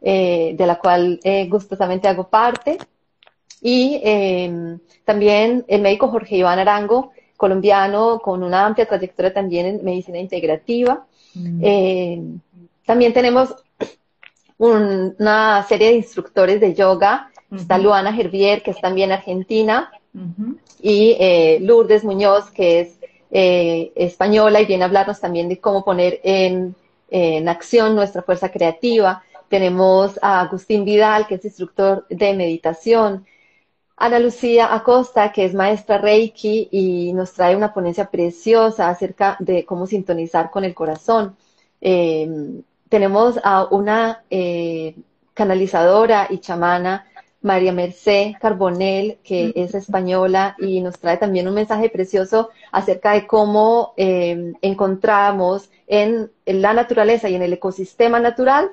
eh, 0.01 0.55
de 0.57 0.67
la 0.67 0.79
cual 0.79 1.21
eh, 1.23 1.47
gustosamente 1.47 2.09
hago 2.09 2.29
parte. 2.29 2.79
Y 3.61 4.01
también 5.05 5.65
el 5.69 5.81
médico 5.81 6.09
Jorge 6.09 6.37
Iván 6.37 6.59
Arango, 6.59 7.13
colombiano, 7.37 8.19
con 8.19 8.43
una 8.43 8.67
amplia 8.67 8.87
trayectoria 8.87 9.33
también 9.33 9.67
en 9.67 9.85
medicina 9.85 10.19
integrativa. 10.19 11.07
Mm. 11.35 12.37
también 12.87 13.13
tenemos 13.13 13.57
una 14.65 15.63
serie 15.69 15.89
de 15.89 15.97
instructores 15.97 16.61
de 16.61 16.75
yoga. 16.75 17.31
Está 17.55 17.79
Luana 17.79 18.13
Gervier, 18.13 18.63
que 18.63 18.73
es 18.73 18.81
también 18.81 19.13
argentina, 19.13 19.93
y 20.83 21.17
Lourdes 21.61 22.03
Muñoz, 22.05 22.51
que 22.51 22.81
es 22.81 22.99
eh, 23.37 23.91
española 23.97 24.61
y 24.61 24.65
viene 24.65 24.85
a 24.85 24.87
hablarnos 24.87 25.19
también 25.19 25.49
de 25.49 25.59
cómo 25.59 25.85
poner 25.85 26.21
en, 26.23 26.77
acción 27.49 27.97
nuestra 27.97 28.23
fuerza 28.23 28.51
creativa. 28.51 29.25
Tenemos 29.49 30.21
a 30.23 30.41
Agustín 30.41 30.85
Vidal, 30.85 31.27
que 31.27 31.35
es 31.35 31.45
instructor 31.45 32.07
de 32.09 32.33
meditación. 32.35 33.27
Ana 33.97 34.21
Lucía 34.21 34.73
Acosta, 34.73 35.33
que 35.33 35.45
es 35.45 35.53
maestra 35.53 35.99
Reiki 35.99 36.69
y 36.71 37.13
nos 37.13 37.33
trae 37.33 37.57
una 37.57 37.75
ponencia 37.75 38.09
preciosa 38.09 38.89
acerca 38.89 39.37
de 39.41 39.65
cómo 39.65 39.89
sintonizar 39.89 40.53
con 40.53 40.63
el 40.63 40.75
corazón. 40.75 41.37
Eh, 41.81 42.63
tenemos 42.95 43.41
a 43.43 43.65
una 43.73 44.23
eh, 44.31 44.95
canalizadora 45.35 46.29
y 46.31 46.39
chamana 46.39 47.05
María 47.43 47.73
Merced 47.73 48.35
Carbonel, 48.41 49.19
que 49.25 49.53
es 49.57 49.75
española 49.75 50.55
y 50.61 50.81
nos 50.81 51.01
trae 51.01 51.17
también 51.17 51.49
un 51.49 51.55
mensaje 51.55 51.91
precioso 51.91 52.51
acerca 52.71 53.15
de 53.15 53.27
cómo 53.27 53.95
em, 53.97 54.55
encontramos 54.63 55.71
en, 55.89 56.31
la 56.47 56.73
naturaleza 56.73 57.29
y 57.29 57.35
en 57.35 57.43
el 57.43 57.55
ecosistema 57.55 58.21
natural 58.21 58.71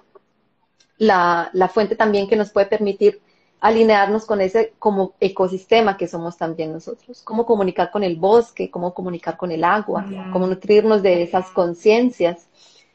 la, 1.00 1.50
fuente 1.74 1.96
también 1.96 2.30
que 2.30 2.36
nos 2.36 2.52
puede 2.52 2.68
permitir 2.68 3.22
alinearnos 3.60 4.26
con 4.26 4.40
ese 4.40 4.74
como 4.78 5.16
ecosistema 5.20 5.98
que 5.98 6.08
somos 6.08 6.38
también 6.38 6.72
nosotros, 6.72 7.24
cómo 7.24 7.48
comunicar 7.48 7.90
con 7.90 8.04
el 8.04 8.18
bosque, 8.18 8.70
cómo 8.70 8.94
comunicar 8.94 9.36
con 9.36 9.52
el 9.52 9.64
agua, 9.64 10.06
cómo 10.32 10.46
nutrirnos 10.46 11.02
de 11.02 11.24
esas 11.24 11.50
conciencias. 11.50 12.48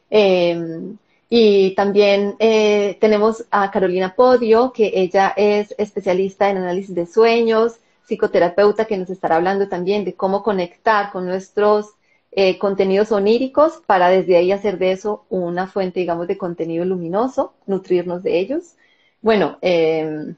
Em, 0.09 0.97
y 1.29 1.75
también 1.75 2.35
eh, 2.39 2.97
tenemos 3.01 3.45
a 3.51 3.69
Carolina 3.69 4.15
Podio, 4.15 4.71
que 4.71 4.91
ella 4.93 5.33
es 5.35 5.75
especialista 5.77 6.49
en 6.49 6.57
análisis 6.57 6.95
de 6.95 7.05
sueños, 7.05 7.79
psicoterapeuta, 8.05 8.85
que 8.85 8.97
nos 8.97 9.09
estará 9.09 9.35
hablando 9.35 9.67
también 9.67 10.05
de 10.05 10.13
cómo 10.13 10.41
conectar 10.41 11.11
con 11.11 11.25
nuestros 11.25 11.95
eh, 12.31 12.57
contenidos 12.57 13.11
oníricos 13.11 13.81
para 13.85 14.09
desde 14.09 14.37
ahí 14.37 14.51
hacer 14.51 14.77
de 14.77 14.91
eso 14.91 15.25
una 15.29 15.67
fuente, 15.67 15.99
digamos, 15.99 16.27
de 16.27 16.37
contenido 16.37 16.85
luminoso, 16.85 17.53
nutrirnos 17.65 18.23
de 18.23 18.39
ellos. 18.39 18.75
Bueno, 19.21 19.57
eh, 19.61 20.33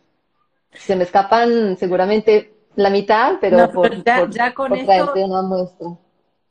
se 0.72 0.96
me 0.96 1.04
escapan 1.04 1.78
seguramente 1.78 2.54
la 2.76 2.90
mitad, 2.90 3.36
pero, 3.40 3.72
por, 3.72 4.04
ya, 4.04 4.54
con 4.54 4.74
esto, 4.74 5.14
una 5.16 5.42
muestra. 5.44 5.88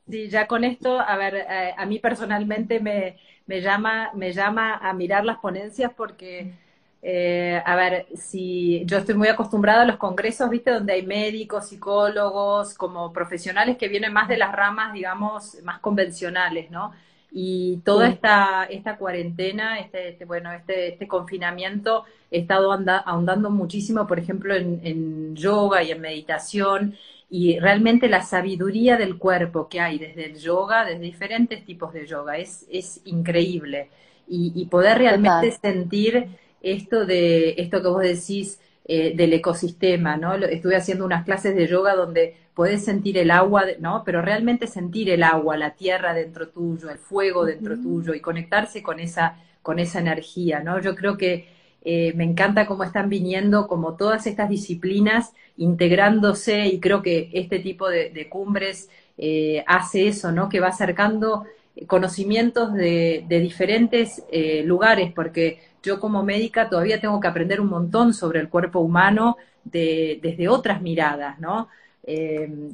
Sí, 0.09 0.29
ya 0.29 0.47
con 0.47 0.63
esto, 0.63 0.99
a 0.99 1.17
ver, 1.17 1.35
eh, 1.35 1.73
a 1.75 1.85
mí 1.85 1.99
personalmente 1.99 2.79
me, 2.79 3.17
me 3.49 3.61
llama, 3.61 4.11
me 4.13 4.31
llama 4.31 4.75
a 4.75 4.93
mirar 4.93 5.25
las 5.25 5.39
ponencias 5.39 5.91
porque, 5.97 6.53
eh, 7.01 7.59
a 7.65 7.75
ver, 7.75 8.05
si 8.15 8.83
yo 8.85 8.99
estoy 8.99 9.15
muy 9.15 9.27
acostumbrada 9.27 9.81
a 9.81 9.85
los 9.85 9.97
congresos, 9.97 10.51
viste, 10.51 10.69
donde 10.69 10.93
hay 10.93 11.03
médicos, 11.03 11.67
psicólogos, 11.67 12.75
como 12.75 13.11
profesionales 13.11 13.75
que 13.75 13.87
vienen 13.87 14.13
más 14.13 14.27
de 14.27 14.37
las 14.37 14.51
ramas, 14.51 14.93
digamos, 14.93 15.57
más 15.63 15.79
convencionales, 15.79 16.69
¿no? 16.69 16.91
Y 17.31 17.77
toda 17.83 18.07
esta, 18.07 18.65
esta 18.65 18.97
cuarentena, 18.97 19.79
este, 19.79 20.09
este, 20.09 20.25
bueno, 20.25 20.51
este, 20.51 20.89
este 20.89 21.07
confinamiento, 21.07 22.05
he 22.29 22.41
estado 22.41 22.71
ahondando 22.71 23.49
muchísimo, 23.49 24.05
por 24.05 24.19
ejemplo, 24.19 24.53
en, 24.55 24.79
en 24.83 25.35
yoga 25.35 25.81
y 25.81 25.89
en 25.89 26.01
meditación, 26.01 26.95
y 27.29 27.59
realmente 27.59 28.09
la 28.09 28.23
sabiduría 28.23 28.97
del 28.97 29.17
cuerpo 29.17 29.69
que 29.69 29.79
hay 29.79 29.99
desde 29.99 30.25
el 30.25 30.39
yoga, 30.39 30.83
desde 30.83 31.01
diferentes 31.01 31.63
tipos 31.63 31.93
de 31.93 32.07
yoga, 32.07 32.37
es, 32.37 32.65
es 32.71 33.01
increíble. 33.05 33.89
Y, 34.31 34.65
poder 34.65 34.99
realmente 34.99 35.51
sentir 35.51 36.27
esto 36.61 37.05
de 37.05 37.55
esto 37.57 37.81
que 37.81 37.87
vos 37.87 38.03
decís 38.03 38.59
eh, 38.85 39.13
del 39.15 39.33
ecosistema, 39.33 40.17
¿no? 40.17 40.35
Estuve 40.35 40.75
haciendo 40.75 41.03
unas 41.03 41.25
clases 41.25 41.55
de 41.55 41.65
yoga 41.65 41.95
donde 41.95 42.35
podés 42.53 42.85
sentir 42.85 43.17
el 43.17 43.31
agua, 43.31 43.63
¿no? 43.79 44.03
Pero 44.05 44.21
realmente 44.21 44.67
sentir 44.67 45.09
el 45.09 45.23
agua, 45.23 45.57
la 45.57 45.75
tierra 45.75 46.13
dentro 46.13 46.49
tuyo, 46.49 46.91
el 46.91 46.99
fuego 46.99 47.45
dentro 47.45 47.75
tuyo 47.75 48.13
y 48.13 48.19
conectarse 48.19 48.83
con 48.83 48.99
esa, 48.99 49.37
con 49.63 49.79
esa 49.79 49.99
energía, 49.99 50.59
¿no? 50.59 50.79
Yo 50.79 50.95
creo 50.95 51.17
que 51.17 51.47
eh, 51.81 52.13
me 52.15 52.25
encanta 52.25 52.65
cómo 52.65 52.83
están 52.83 53.09
viniendo 53.09 53.67
como 53.67 53.95
todas 53.95 54.27
estas 54.27 54.49
disciplinas 54.49 55.33
integrándose 55.57 56.67
y 56.67 56.79
creo 56.79 57.01
que 57.01 57.29
este 57.33 57.59
tipo 57.59 57.87
de, 57.89 58.27
cumbres 58.29 58.89
eh, 59.17 59.63
hace 59.67 60.07
eso, 60.07 60.31
¿no? 60.31 60.49
Que 60.49 60.59
va 60.59 60.67
acercando 60.67 61.45
conocimientos 61.87 62.73
de, 62.73 63.25
diferentes 63.29 64.23
eh, 64.31 64.63
lugares, 64.65 65.13
porque 65.13 65.61
yo 65.81 65.99
como 65.99 66.23
médica 66.23 66.69
todavía 66.69 66.99
tengo 66.99 67.19
que 67.19 67.27
aprender 67.27 67.61
un 67.61 67.69
montón 67.69 68.13
sobre 68.13 68.39
el 68.41 68.49
cuerpo 68.49 68.79
humano 68.79 69.37
desde 69.63 70.47
otras 70.49 70.81
miradas, 70.81 71.39
¿no? 71.39 71.69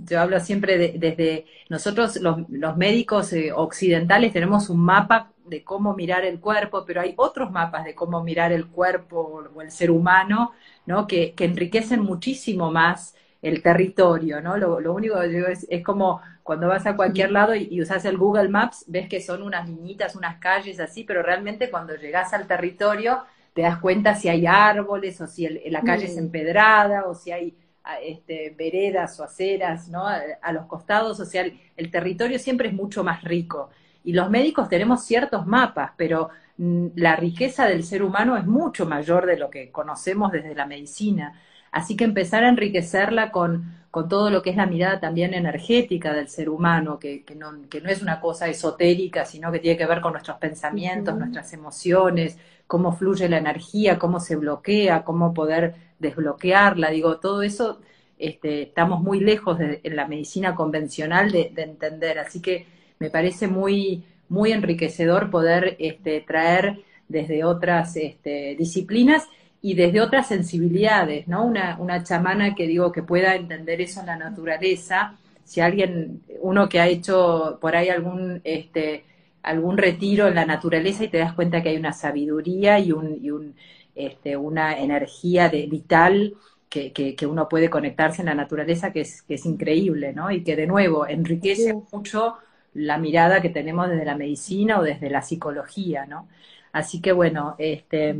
Yo 0.05 0.21
hablo 0.21 0.39
siempre 0.39 0.77
desde 0.77 1.45
nosotros 1.69 2.15
los, 2.17 2.49
los 2.49 2.77
médicos 2.77 3.33
occidentales 3.55 4.31
tenemos 4.31 4.69
un 4.69 4.79
mapa 4.79 5.31
de 5.45 5.63
cómo 5.63 5.93
mirar 5.93 6.25
el 6.25 6.39
cuerpo, 6.39 6.83
pero 6.85 7.01
hay 7.01 7.13
otros 7.17 7.51
mapas 7.51 7.85
de 7.85 7.95
cómo 7.95 8.23
mirar 8.23 8.51
el 8.51 8.67
cuerpo 8.67 9.49
o 9.53 9.61
el 9.61 9.71
ser 9.71 9.91
humano, 9.91 10.51
¿no? 10.85 11.07
Que, 11.07 11.33
que 11.33 11.45
enriquecen 11.45 12.01
muchísimo 12.01 12.71
más 12.71 13.15
el 13.41 13.61
territorio, 13.61 14.41
¿no? 14.41 14.57
Lo, 14.57 14.79
lo 14.79 14.93
único 14.93 15.19
que 15.19 15.27
digo 15.27 15.47
es, 15.47 15.67
es, 15.69 15.83
como 15.83 16.21
cuando 16.41 16.67
vas 16.67 16.87
a 16.87 16.95
cualquier 16.95 17.31
lado 17.31 17.55
y, 17.55 17.79
usas 17.79 18.05
el 18.05 18.17
Google 18.17 18.49
Maps, 18.49 18.85
ves 18.87 19.07
que 19.07 19.21
son 19.21 19.43
unas 19.43 19.69
niñitas, 19.69 20.15
unas 20.15 20.37
calles 20.37 20.79
así, 20.79 21.03
pero 21.03 21.21
realmente 21.21 21.69
cuando 21.69 21.95
llegas 21.95 22.33
al 22.33 22.47
territorio 22.47 23.23
te 23.53 23.61
das 23.61 23.77
cuenta 23.79 24.15
si 24.15 24.29
hay 24.29 24.45
árboles 24.47 25.21
o 25.21 25.27
si 25.27 25.47
la 25.69 25.81
calle 25.81 26.05
es 26.05 26.17
empedrada 26.17 27.05
o 27.05 27.13
si 27.13 27.31
hay 27.31 27.55
este, 28.01 28.55
veredas 28.57 29.19
o 29.19 29.23
aceras, 29.23 29.89
¿no? 29.89 30.07
A, 30.07 30.51
los 30.51 30.65
costados, 30.65 31.19
o 31.19 31.25
sea, 31.25 31.45
el 31.75 31.91
territorio 31.91 32.39
siempre 32.39 32.69
es 32.69 32.73
mucho 32.73 33.03
más 33.03 33.23
rico. 33.23 33.69
Y 34.05 34.13
los 34.13 34.29
médicos 34.29 34.69
tenemos 34.69 35.03
ciertos 35.03 35.47
mapas, 35.47 35.91
pero 35.97 36.29
mm, 36.57 36.89
la 36.95 37.15
riqueza 37.15 37.67
del 37.67 37.83
ser 37.83 38.03
humano 38.03 38.37
es 38.37 38.45
mucho 38.45 38.85
mayor 38.85 39.25
de 39.25 39.37
lo 39.37 39.49
que 39.49 39.71
conocemos 39.71 40.31
desde 40.31 40.55
la 40.55 40.67
medicina. 40.67 41.41
Así 41.71 41.97
que 41.97 42.05
empezar 42.05 42.43
a 42.43 42.49
enriquecerla 42.49 43.31
con, 43.31 43.73
con 43.91 44.07
todo 44.07 44.29
lo 44.29 44.41
que 44.43 44.51
es 44.51 44.55
la 44.55 44.67
mirada 44.67 44.99
también 44.99 45.33
energética 45.33 46.13
del 46.13 46.29
ser 46.29 46.49
humano, 46.49 46.99
que, 46.99 47.25
que, 47.25 47.35
no, 47.35 47.67
que 47.69 47.81
no 47.81 47.89
es 47.89 48.01
una 48.01 48.21
cosa 48.21 48.47
esotérica, 48.47 49.25
sino 49.25 49.51
que 49.51 49.59
tiene 49.59 49.77
que 49.77 49.87
ver 49.87 50.01
con 50.01 50.13
nuestros 50.13 50.37
pensamientos, 50.37 51.17
nuestras 51.17 51.51
emociones, 51.53 52.37
cómo 52.67 52.93
fluye 52.93 53.29
la 53.29 53.37
energía, 53.37 53.99
cómo 53.99 54.19
se 54.19 54.35
bloquea, 54.35 55.03
cómo 55.03 55.33
poder 55.33 55.75
desbloquearla. 55.99 56.89
Digo, 56.89 57.17
todo 57.17 57.41
eso 57.41 57.79
este, 58.17 58.63
estamos 58.63 59.01
muy 59.01 59.19
lejos 59.19 59.59
de, 59.59 59.81
en 59.83 59.95
la 59.95 60.07
medicina 60.07 60.55
convencional 60.55 61.31
de, 61.31 61.51
de 61.53 61.63
entender. 61.63 62.19
Así 62.19 62.41
que 62.41 62.65
me 62.99 63.09
parece 63.09 63.47
muy, 63.47 64.03
muy 64.29 64.51
enriquecedor 64.51 65.29
poder 65.29 65.75
este, 65.79 66.21
traer 66.21 66.79
desde 67.07 67.43
otras 67.43 67.95
este, 67.95 68.55
disciplinas 68.57 69.27
y 69.61 69.73
desde 69.73 70.01
otras 70.01 70.27
sensibilidades, 70.27 71.27
¿no? 71.27 71.43
Una, 71.45 71.77
una 71.79 72.03
chamana 72.03 72.55
que 72.55 72.67
digo 72.67 72.91
que 72.91 73.03
pueda 73.03 73.35
entender 73.35 73.81
eso 73.81 73.99
en 73.99 74.07
la 74.07 74.15
naturaleza, 74.15 75.17
si 75.43 75.61
alguien, 75.61 76.21
uno 76.41 76.67
que 76.69 76.79
ha 76.79 76.87
hecho 76.87 77.57
por 77.61 77.75
ahí 77.75 77.89
algún, 77.89 78.41
este, 78.43 79.05
algún 79.45 79.77
retiro 79.77 80.27
en 80.27 80.35
la 80.35 80.45
naturaleza 80.45 81.03
y 81.03 81.09
te 81.09 81.19
das 81.19 81.33
cuenta 81.33 81.61
que 81.61 81.69
hay 81.69 81.77
una 81.77 81.93
sabiduría 81.93 82.79
y, 82.79 82.91
un, 82.91 83.17
y 83.21 83.29
un, 83.29 83.55
este, 83.93 84.35
una 84.35 84.77
energía 84.79 85.49
de, 85.49 85.67
vital 85.67 86.33
que, 86.69 86.91
que, 86.91 87.25
uno 87.25 87.47
puede 87.47 87.69
conectarse 87.69 88.21
en 88.21 88.25
la 88.25 88.35
naturaleza 88.35 88.91
que 88.91 89.01
es, 89.01 89.21
que 89.21 89.35
es 89.35 89.45
increíble, 89.45 90.11
¿no? 90.11 90.29
Y 90.29 90.43
que 90.43 90.57
de 90.57 90.67
nuevo 90.67 91.07
enriquece 91.07 91.73
mucho 91.91 92.35
la 92.73 92.97
mirada 92.97 93.41
que 93.41 93.49
tenemos 93.49 93.89
desde 93.89 94.03
la 94.03 94.17
medicina 94.17 94.79
o 94.79 94.83
desde 94.83 95.09
la 95.09 95.21
psicología, 95.21 96.05
¿no? 96.05 96.27
Así 96.73 96.99
que 96.99 97.13
bueno, 97.13 97.55
este, 97.59 98.15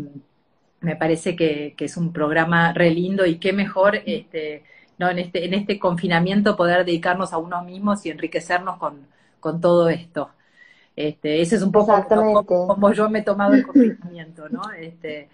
me 0.81 0.95
parece 0.95 1.35
que, 1.35 1.75
es 1.77 1.97
un 1.97 2.13
programa 2.13 2.71
re 2.71 2.91
lindo 2.91 3.25
y 3.25 3.39
qué 3.39 3.51
mejor 3.51 4.01
este, 4.05 4.63
¿no? 4.97 5.09
en, 5.09 5.19
este, 5.19 5.45
en 5.45 5.53
este 5.53 5.79
confinamiento 5.79 6.55
poder 6.55 6.85
dedicarnos 6.85 7.33
a 7.33 7.37
uno 7.37 7.63
mismos 7.63 8.05
y 8.05 8.11
enriquecernos 8.11 8.77
con, 8.77 9.07
con 9.39 9.59
todo 9.59 9.89
esto. 9.89 10.29
Este, 10.95 11.41
ese 11.41 11.57
es 11.57 11.61
un 11.61 11.71
poco 11.71 12.45
como, 12.45 12.93
yo 12.93 13.09
me 13.09 13.19
he 13.19 13.23
tomado 13.23 13.53
el 13.53 13.65
confinamiento, 13.65 14.47
¿no? 14.49 14.61
Este, 14.79 15.27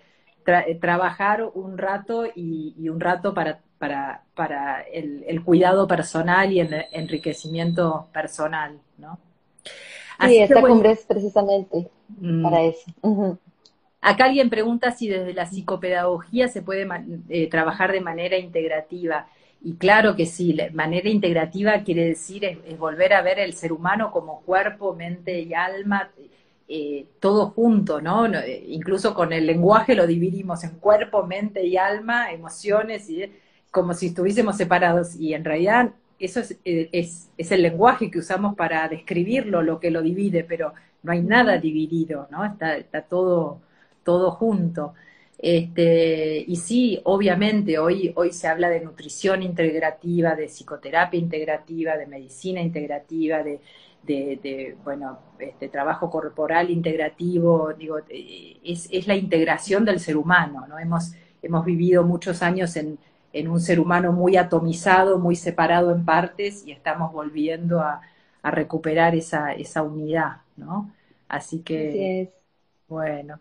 trabajar 0.80 1.44
un 1.54 1.78
rato 1.78 2.26
y, 2.36 2.90
un 2.90 3.00
rato 3.00 3.34
para, 3.34 3.60
para, 3.78 4.24
para 4.34 4.82
el, 4.82 5.44
cuidado 5.44 5.88
personal 5.88 6.52
y 6.52 6.62
el 6.62 6.86
enriquecimiento 6.92 8.08
personal, 8.12 8.80
¿no? 8.98 9.20
sí, 10.28 10.38
esta 10.38 10.62
cumbre 10.62 10.92
es 10.92 11.06
precisamente 11.06 11.90
mm. 12.20 12.44
para 12.44 12.62
eso. 12.64 12.92
Acá 14.02 14.26
alguien 14.26 14.50
pregunta 14.50 14.92
si 14.92 15.08
desde 15.08 15.34
la 15.34 15.46
psicopedagogía 15.46 16.48
se 16.48 16.64
puede 16.64 16.88
eh, 17.30 17.50
trabajar 17.50 17.92
de 17.92 18.02
manera 18.02 18.38
integrativa. 18.38 19.28
Y 19.64 19.76
claro 19.76 20.16
que 20.16 20.26
sí, 20.26 20.54
la 20.54 20.72
manera 20.72 21.10
integrativa 21.10 21.84
quiere 21.84 22.06
decir 22.06 22.46
es, 22.46 22.78
volver 22.80 23.14
a 23.14 23.22
ver 23.22 23.40
el 23.40 23.54
ser 23.54 23.72
humano 23.72 24.12
como 24.12 24.42
cuerpo, 24.42 24.96
mente 24.96 25.40
y 25.42 25.54
alma, 25.54 26.10
eh, 26.68 27.06
todo 27.20 27.52
junto, 27.52 28.02
¿no? 28.02 28.26
Eh, 28.26 28.66
incluso 28.70 29.14
con 29.14 29.34
el 29.34 29.46
lenguaje 29.46 29.94
lo 29.94 30.08
dividimos 30.08 30.64
en 30.64 30.72
cuerpo, 30.80 31.26
mente 31.28 31.66
y 31.66 31.78
alma, 31.78 32.32
emociones, 32.32 33.10
y 33.10 33.32
como 33.70 33.94
si 33.94 34.08
estuviésemos 34.08 34.58
separados. 34.58 35.16
Y 35.16 35.34
en 35.36 35.46
realidad 35.46 35.92
eso 36.18 36.40
es, 36.40 36.58
es, 36.64 37.30
es 37.38 37.52
el 37.52 37.62
lenguaje 37.62 38.10
que 38.10 38.20
usamos 38.20 38.56
para 38.56 38.88
describirlo, 38.88 39.62
lo 39.62 39.80
que 39.80 39.92
lo 39.92 40.02
divide, 40.02 40.44
pero 40.44 40.74
no 41.04 41.12
hay 41.12 41.22
nada 41.22 41.58
dividido, 41.58 42.28
¿no? 42.32 42.46
Está, 42.46 42.78
está 42.78 43.02
todo, 43.04 43.60
todo 44.04 44.32
junto. 44.32 44.94
Este, 45.42 46.46
y 46.48 46.56
sí, 46.58 47.02
obviamente, 47.04 47.80
hoy, 47.80 48.14
hoy 48.16 48.32
se 48.32 48.48
habla 48.48 48.70
de 48.70 48.82
nutrición 48.82 49.42
integrativa, 49.42 50.36
de 50.36 50.48
psicoterapia 50.48 51.20
integrativa, 51.20 51.98
de 51.98 52.06
medicina 52.06 52.62
integrativa, 52.62 53.42
de, 53.42 53.60
de, 54.04 54.78
bueno, 54.84 55.18
este, 55.40 55.68
trabajo 55.70 56.12
corporal 56.12 56.70
integrativo, 56.70 57.74
digo, 57.74 57.98
eh, 58.10 58.60
es, 58.64 58.88
es, 58.92 59.08
la 59.08 59.16
integración 59.16 59.84
del 59.84 60.00
ser 60.00 60.16
humano, 60.16 60.68
¿no? 60.68 60.78
Hemos, 60.78 61.14
hemos 61.42 61.66
vivido 61.66 62.04
muchos 62.04 62.44
años 62.44 62.76
en, 62.76 63.00
en, 63.34 63.48
un 63.48 63.60
ser 63.60 63.80
humano 63.80 64.12
muy 64.12 64.38
atomizado, 64.38 65.18
muy 65.18 65.36
separado 65.36 65.92
en 65.92 66.06
partes 66.06 66.64
y 66.68 66.72
estamos 66.72 67.12
volviendo 67.14 67.80
a, 67.80 68.02
a 68.44 68.52
recuperar 68.52 69.16
esa, 69.16 69.54
esa 69.54 69.82
unidad, 69.82 70.42
¿no? 70.56 70.94
Así 71.28 71.62
que, 71.62 72.32
bueno. 72.88 73.40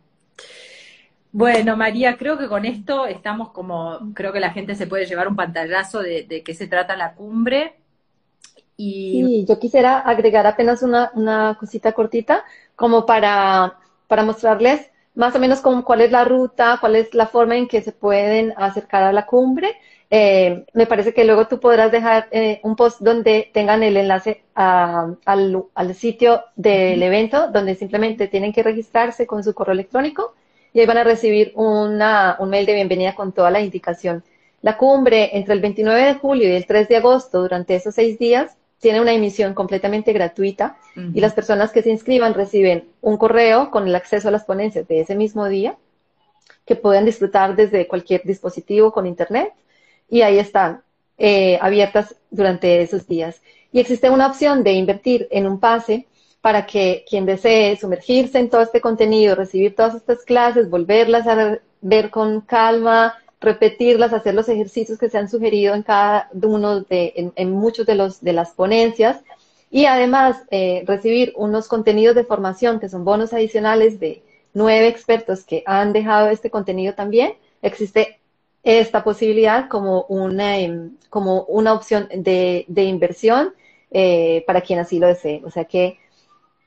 Bueno, 1.33 1.77
María, 1.77 2.17
creo 2.17 2.37
que 2.39 2.49
con 2.49 2.65
esto 2.65 3.07
estamos 3.07 3.51
como, 3.51 4.13
creo 4.15 4.33
que 4.33 4.41
la 4.41 4.51
gente 4.51 4.75
se 4.75 4.87
puede 4.87 5.07
llevar 5.07 5.29
un 5.29 5.37
pantallazo 5.37 6.01
de, 6.01 6.43
qué 6.45 6.55
se 6.55 6.67
trata 6.67 6.97
la 6.97 7.15
cumbre. 7.15 7.75
Y... 8.77 9.23
Sí, 9.25 9.47
yo 9.49 9.59
quisiera 9.61 10.01
agregar 10.01 10.47
apenas 10.47 10.83
una, 10.83 11.13
una 11.15 11.57
cosita 11.59 11.93
cortita, 11.93 12.45
como 12.75 13.07
para, 13.07 13.79
para 14.09 14.25
mostrarles 14.25 14.91
más 15.15 15.35
o 15.35 15.39
menos 15.39 15.61
cuál 15.61 16.01
es 16.01 16.11
la 16.11 16.25
ruta, 16.25 16.79
cuál 16.81 16.97
es 16.97 17.15
la 17.15 17.27
forma 17.27 17.57
en 17.57 17.69
que 17.69 17.83
se 17.83 17.93
pueden 17.93 18.55
acercar 18.57 19.03
a 19.03 19.13
la 19.13 19.27
cumbre. 19.27 19.77
Eh, 20.09 20.65
me 20.73 20.87
parece 20.87 21.15
que 21.15 21.25
luego 21.25 21.47
tú 21.47 21.61
podrás 21.61 21.93
dejar 21.93 22.27
eh, 22.33 22.61
un 22.65 22.75
post 22.75 23.01
donde 23.01 23.51
tengan 23.53 23.83
el 23.85 23.97
enlace 23.97 24.43
al, 24.55 25.19
al, 25.25 25.95
sitio 25.95 26.43
del 26.57 27.01
evento, 27.03 27.49
donde 27.49 27.77
simplemente 27.77 28.27
tienen 28.27 28.53
que 28.53 28.65
registrarse 28.65 29.27
con 29.27 29.45
su 29.45 29.55
correo 29.55 29.75
electrónico 29.75 30.35
y 30.73 30.81
ahí 30.81 30.87
van 30.87 30.99
a 30.99 31.05
recibir 31.05 31.53
una, 31.55 32.37
un 32.39 32.51
mail 32.51 32.67
de 32.67 32.75
bienvenida 32.75 33.15
con 33.15 33.33
toda 33.33 33.51
la 33.51 33.61
indicación. 33.61 34.23
La 34.63 34.77
cumbre 34.77 35.37
entre 35.37 35.55
el 35.55 35.61
29 35.61 36.05
de 36.05 36.15
julio 36.15 36.49
y 36.49 36.53
el 36.53 36.67
3 36.67 36.89
de 36.89 36.97
agosto, 36.97 37.41
durante 37.41 37.75
esos 37.75 37.95
seis 37.95 38.19
días, 38.19 38.57
tiene 38.79 39.01
una 39.01 39.13
emisión 39.13 39.53
completamente 39.53 40.13
gratuita 40.13 40.77
y 40.97 41.21
las 41.21 41.35
personas 41.35 41.71
que 41.71 41.83
se 41.83 41.91
inscriban 41.91 42.33
reciben 42.33 42.89
un 43.03 43.19
correo 43.19 43.71
con 43.71 43.87
el 43.87 43.95
acceso 43.95 44.29
a 44.29 44.31
las 44.31 44.45
ponencias 44.45 44.89
de 44.89 45.01
ese 45.01 45.15
mismo 45.15 45.47
día 45.49 45.77
que 46.65 46.77
pueden 46.77 47.05
disfrutar 47.05 47.57
desde 47.57 47.87
cualquier 47.87 48.23
dispositivo 48.25 48.91
con 48.91 49.07
internet 49.07 49.53
y 50.09 50.23
ahí 50.23 50.39
están 50.39 50.83
eh, 51.19 51.59
abiertas 51.61 52.17
durante 52.31 52.81
esos 52.81 53.07
días. 53.07 53.43
Y 53.71 53.81
existe 53.81 54.09
una 54.09 54.27
opción 54.27 54.65
de 54.65 54.73
invertir 54.73 55.29
en 55.31 55.47
un 55.47 55.61
pase 55.61 56.07
para 56.41 56.67
que 56.67 57.05
quien 57.09 57.27
desee 57.27 57.77
sumergirse 57.77 58.39
en 58.39 58.49
todo 58.49 58.63
este 58.63 58.81
contenido, 58.81 59.35
recibir 59.35 59.77
todas 59.77 59.95
estas 59.95 60.25
clases, 60.25 60.71
volverlas 60.71 61.27
a 61.27 61.59
ver 61.81 62.11
con 62.11 62.41
calma, 62.41 63.15
repetirlas, 63.41 64.13
hacer 64.13 64.35
los 64.35 64.49
ejercicios 64.49 64.99
que 64.99 65.11
se 65.11 65.19
han 65.19 65.29
sugerido 65.29 65.75
en 65.75 65.83
cada 65.83 66.31
uno 66.43 66.81
de, 66.81 67.33
en, 67.35 67.51
muchos 67.51 67.87
de 67.87 67.95
los 67.95 68.23
de 68.23 68.33
las 68.33 68.53
ponencias 68.53 69.23
y 69.71 69.87
además 69.87 70.43
eh, 70.51 70.85
recibir 70.87 71.33
unos 71.37 71.69
contenidos 71.69 72.17
de 72.17 72.25
formación 72.25 72.81
que 72.81 72.89
son 72.89 73.05
bonos 73.05 73.33
adicionales 73.33 74.01
de 74.01 74.23
nueve 74.53 74.89
expertos 74.89 75.45
que 75.45 75.63
han 75.67 75.93
dejado 75.93 76.29
este 76.29 76.51
contenido 76.51 76.95
también. 76.95 77.35
Existe 77.63 78.19
esta 78.63 79.05
posibilidad 79.05 79.69
como 79.69 80.05
una, 80.09 80.59
em, 80.59 80.97
como 81.09 81.45
una 81.45 81.73
opción 81.73 82.09
de, 82.15 82.65
de 82.69 82.83
inversión 82.85 83.55
eh, 83.91 84.45
para 84.47 84.61
quien 84.61 84.79
así 84.81 84.99
lo 84.99 85.07
desee. 85.07 85.43
O 85.45 85.51
sea 85.51 85.65
que 85.65 85.99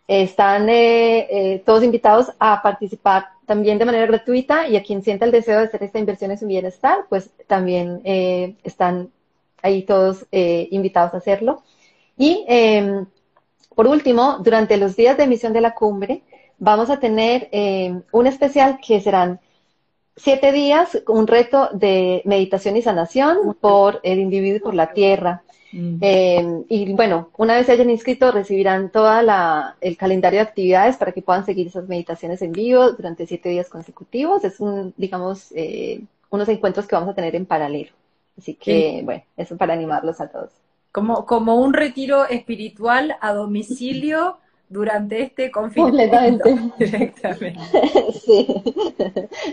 están 0.07 0.69
eh, 0.69 1.27
eh, 1.29 1.63
todos 1.65 1.83
invitados 1.83 2.31
a 2.39 2.61
participar 2.61 3.27
también 3.45 3.77
de 3.77 3.85
manera 3.85 4.05
gratuita 4.05 4.67
y 4.67 4.75
a 4.75 4.83
quien 4.83 5.03
sienta 5.03 5.25
el 5.25 5.31
deseo 5.31 5.59
de 5.59 5.65
hacer 5.65 5.83
esta 5.83 5.99
inversión 5.99 6.31
en 6.31 6.37
su 6.37 6.47
bienestar, 6.47 7.05
pues 7.09 7.29
también 7.47 8.01
eh, 8.03 8.55
están 8.63 9.11
ahí 9.61 9.83
todos 9.83 10.25
invitados 10.31 11.13
a 11.13 11.17
hacerlo. 11.17 11.63
Y 12.17 12.43
em, 12.47 13.05
por 13.75 13.87
último, 13.87 14.39
durante 14.39 14.77
los 14.77 14.95
días 14.95 15.17
de 15.17 15.23
emisión 15.23 15.53
de 15.53 15.61
la 15.61 15.73
cumbre, 15.73 16.21
vamos 16.59 16.89
a 16.89 16.99
tener 16.99 17.47
em, 17.51 18.01
un 18.11 18.27
especial 18.27 18.79
que 18.85 18.99
serán 18.99 19.39
siete 20.15 20.51
días, 20.51 21.01
un 21.07 21.27
reto 21.27 21.69
de 21.73 22.21
meditación 22.25 22.77
y 22.77 22.81
sanación 22.81 23.57
por 23.59 23.99
el 24.03 24.19
individuo 24.19 24.57
y 24.57 24.61
por 24.61 24.73
la 24.75 24.93
tierra. 24.93 25.43
Eh, 25.75 26.63
y 26.69 26.93
bueno, 26.93 27.31
una 27.35 27.55
vez 27.55 27.65
se 27.65 27.71
hayan 27.71 27.89
inscrito, 27.89 28.31
recibirán 28.31 28.91
todo 28.91 29.09
el 29.81 29.97
calendario 29.97 30.39
de 30.39 30.45
actividades 30.45 30.97
para 30.97 31.13
que 31.13 31.23
puedan 31.23 31.45
seguir 31.45 31.65
esas 31.65 31.87
meditaciones 31.87 32.43
en 32.43 32.51
vivo 32.51 32.91
durante 32.91 33.25
siete 33.25 33.49
días 33.49 33.69
consecutivos. 33.69 34.43
Es 34.43 34.59
un, 34.59 34.93
digamos, 34.97 35.51
eh, 35.55 36.03
unos 36.29 36.47
encuentros 36.49 36.85
que 36.85 36.95
vamos 36.95 37.09
a 37.09 37.15
tener 37.15 37.35
en 37.35 37.47
paralelo. 37.47 37.91
Así 38.37 38.53
que, 38.53 39.01
bueno, 39.03 39.23
eso 39.35 39.57
para 39.57 39.73
animarlos 39.73 40.21
a 40.21 40.27
todos. 40.27 40.51
Como, 40.91 41.25
como 41.25 41.55
un 41.55 41.73
retiro 41.73 42.25
espiritual 42.25 43.15
a 43.19 43.33
domicilio 43.33 44.37
durante 44.73 45.21
este 45.21 45.51
confinamiento. 45.51 46.49
Directamente. 46.79 47.59
sí, 48.25 48.47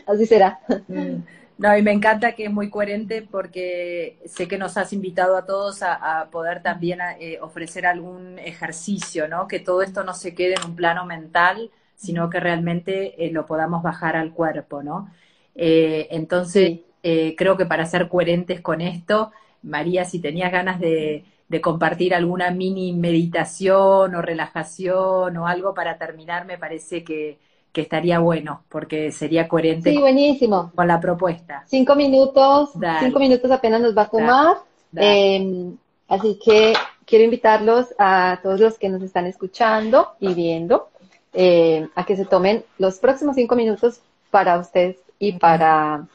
así 0.06 0.26
será. 0.26 0.58
Mm. 0.88 1.16
No, 1.58 1.76
y 1.76 1.82
me 1.82 1.92
encanta 1.92 2.32
que 2.32 2.44
es 2.46 2.50
muy 2.50 2.70
coherente 2.70 3.20
porque 3.20 4.18
sé 4.24 4.48
que 4.48 4.56
nos 4.56 4.78
has 4.78 4.94
invitado 4.94 5.36
a 5.36 5.44
todos 5.44 5.82
a, 5.82 6.28
poder 6.32 6.62
también 6.62 7.00
eh, 7.20 7.38
ofrecer 7.42 7.84
algún 7.84 8.38
ejercicio, 8.38 9.28
¿no? 9.28 9.46
Que 9.46 9.60
todo 9.60 9.82
esto 9.82 10.02
no 10.02 10.14
se 10.14 10.34
quede 10.34 10.54
en 10.54 10.70
un 10.70 10.74
plano 10.74 11.04
mental, 11.04 11.70
sino 11.96 12.30
que 12.30 12.40
realmente 12.40 13.22
eh, 13.22 13.30
lo 13.30 13.44
podamos 13.44 13.82
bajar 13.82 14.16
al 14.16 14.32
cuerpo, 14.32 14.82
¿no? 14.82 15.12
Eh, 15.54 16.08
entonces, 16.12 16.80
creo 17.02 17.58
que 17.58 17.66
para 17.66 17.84
ser 17.84 18.08
coherentes 18.08 18.62
con 18.62 18.80
esto, 18.80 19.30
María, 19.62 20.06
si 20.06 20.18
tenías 20.18 20.50
ganas 20.50 20.80
de, 20.80 21.24
de 21.50 21.60
compartir 21.60 22.14
alguna 22.14 22.50
mini 22.50 22.94
meditación 22.94 24.14
o 24.14 24.22
relajación 24.22 25.36
o 25.36 25.46
algo 25.46 25.74
para 25.74 25.98
terminar, 25.98 26.46
me 26.46 26.56
parece 26.56 27.04
que 27.04 27.38
que 27.72 27.82
estaría 27.82 28.18
bueno, 28.18 28.64
porque 28.68 29.12
sería 29.12 29.46
coherente 29.46 29.96
buenísimo. 29.98 30.72
Con, 30.74 30.88
la 30.88 30.98
propuesta. 30.98 31.62
Cinco 31.66 31.94
minutos, 31.94 32.70
cinco 33.00 33.18
minutos 33.20 33.50
apenas 33.50 33.80
nos 33.80 33.96
va 33.96 34.02
a 34.02 34.08
tomar. 34.08 34.56
Em, 34.96 35.76
así 36.08 36.38
que 36.44 36.72
quiero 37.04 37.24
invitarlos 37.24 37.94
a 37.98 38.40
todos 38.42 38.58
los 38.58 38.78
que 38.78 38.88
nos 38.88 39.02
están 39.02 39.26
escuchando 39.26 40.08
y 40.18 40.34
viendo 40.34 40.88
em, 41.32 41.88
a 41.94 42.04
que 42.04 42.16
se 42.16 42.24
tomen 42.24 42.64
los 42.78 42.98
próximos 42.98 43.36
cinco 43.36 43.54
minutos 43.54 44.00
para 44.32 44.58
ustedes 44.58 44.96
y 45.20 45.32
para, 45.32 46.08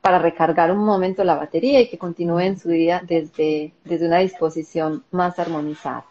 para 0.00 0.18
recargar 0.18 0.72
un 0.72 0.84
momento 0.84 1.24
la 1.24 1.36
batería 1.36 1.80
y 1.80 1.88
que 1.88 1.98
continúen 1.98 2.58
su 2.58 2.70
día 2.70 3.02
desde, 3.06 3.72
desde 3.84 4.06
una 4.06 4.18
disposición 4.18 5.04
más 5.10 5.38
armonizada. 5.38 6.06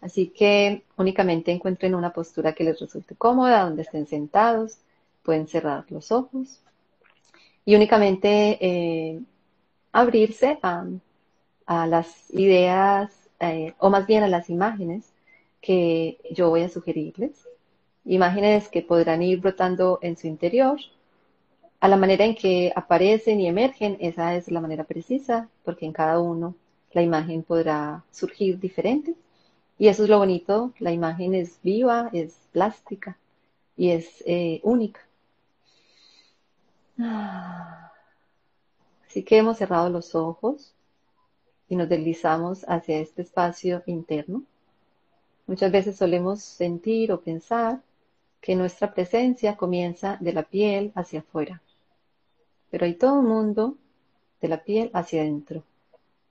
Así 0.00 0.28
que 0.28 0.84
únicamente 0.96 1.52
encuentren 1.52 1.94
una 1.94 2.12
postura 2.12 2.52
que 2.52 2.64
les 2.64 2.80
resulte 2.80 3.14
cómoda, 3.16 3.64
donde 3.64 3.82
estén 3.82 4.06
sentados, 4.06 4.78
pueden 5.22 5.48
cerrar 5.48 5.84
los 5.90 6.12
ojos 6.12 6.62
y 7.64 7.74
únicamente 7.74 8.58
eh, 8.60 9.20
abrirse 9.92 10.58
a, 10.62 10.86
las 11.66 12.30
ideas 12.30 13.10
eh, 13.40 13.74
o 13.78 13.90
más 13.90 14.06
bien 14.06 14.22
a 14.22 14.28
las 14.28 14.48
imágenes 14.48 15.12
que 15.60 16.18
yo 16.30 16.48
voy 16.48 16.62
a 16.62 16.68
sugerirles. 16.68 17.48
Imágenes 18.04 18.68
que 18.68 18.82
podrán 18.82 19.20
ir 19.22 19.40
brotando 19.40 19.98
en 20.00 20.16
su 20.16 20.28
interior. 20.28 20.78
A 21.80 21.88
la 21.88 21.96
manera 21.96 22.24
en 22.24 22.34
que 22.34 22.72
aparecen 22.74 23.40
y 23.40 23.48
emergen, 23.48 23.96
esa 24.00 24.34
es 24.36 24.50
la 24.50 24.60
manera 24.60 24.84
precisa, 24.84 25.48
porque 25.64 25.86
en 25.86 25.92
cada 25.92 26.20
uno 26.20 26.54
la 26.92 27.02
imagen 27.02 27.42
podrá 27.42 28.04
surgir 28.10 28.58
diferente. 28.58 29.14
Y 29.78 29.88
eso 29.88 30.04
es 30.04 30.08
lo 30.08 30.18
bonito, 30.18 30.72
la 30.78 30.92
imagen 30.92 31.34
es 31.34 31.58
viva, 31.62 32.08
es 32.12 32.48
plástica 32.52 33.18
y 33.76 33.90
es 33.90 34.22
eh, 34.26 34.60
única. 34.62 35.00
Así 39.06 39.22
que 39.22 39.36
hemos 39.38 39.58
cerrado 39.58 39.90
los 39.90 40.14
ojos 40.14 40.72
y 41.68 41.76
nos 41.76 41.88
deslizamos 41.88 42.64
hacia 42.68 42.98
este 42.98 43.22
espacio 43.22 43.82
interno. 43.86 44.42
Muchas 45.46 45.70
veces 45.70 45.96
solemos 45.96 46.40
sentir 46.42 47.12
o 47.12 47.20
pensar 47.20 47.82
que 48.40 48.54
nuestra 48.54 48.94
presencia 48.94 49.56
comienza 49.56 50.16
de 50.20 50.32
la 50.32 50.42
piel 50.42 50.92
hacia 50.94 51.20
afuera, 51.20 51.60
pero 52.70 52.84
hay 52.84 52.94
todo 52.94 53.20
un 53.20 53.26
mundo 53.26 53.76
de 54.40 54.48
la 54.48 54.62
piel 54.62 54.90
hacia 54.92 55.22
adentro 55.22 55.64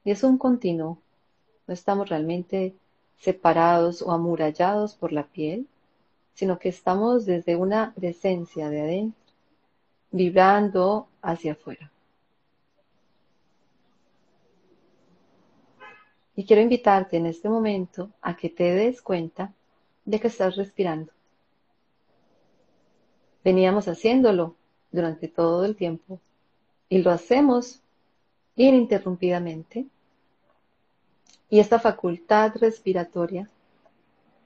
y 0.06 0.12
es 0.12 0.24
un 0.24 0.38
continuo. 0.38 1.00
No 1.67 1.74
estamos 1.74 2.08
realmente 2.10 2.76
separados 3.17 4.02
o 4.02 4.12
amurallados 4.12 4.95
por 4.95 5.12
la 5.12 5.24
piel, 5.24 5.67
sino 6.36 6.60
que 6.60 6.69
estamos 6.69 7.26
desde 7.26 7.56
una 7.56 7.93
presencia 7.95 8.69
de 8.69 8.82
adentro, 8.82 9.34
vibrando 10.12 11.08
hacia 11.21 11.54
afuera. 11.54 11.91
Y 16.36 16.45
quiero 16.45 16.62
invitarte 16.62 17.17
en 17.17 17.26
este 17.26 17.50
momento 17.50 18.12
a 18.21 18.36
que 18.36 18.50
te 18.50 18.76
des 18.76 19.02
cuenta 19.02 19.54
de 20.04 20.19
que 20.19 20.28
estás 20.28 20.56
respirando. 20.58 21.12
Veníamos 23.43 23.88
haciéndolo 23.88 24.56
durante 24.95 25.27
todo 25.27 25.65
el 25.65 25.75
tiempo 25.75 26.19
y 26.89 26.99
lo 26.99 27.12
hacemos 27.12 27.81
ininterrumpidamente. 28.55 29.86
Y 31.49 31.60
esta 31.60 31.79
facultad 31.79 32.55
respiratoria 32.55 33.49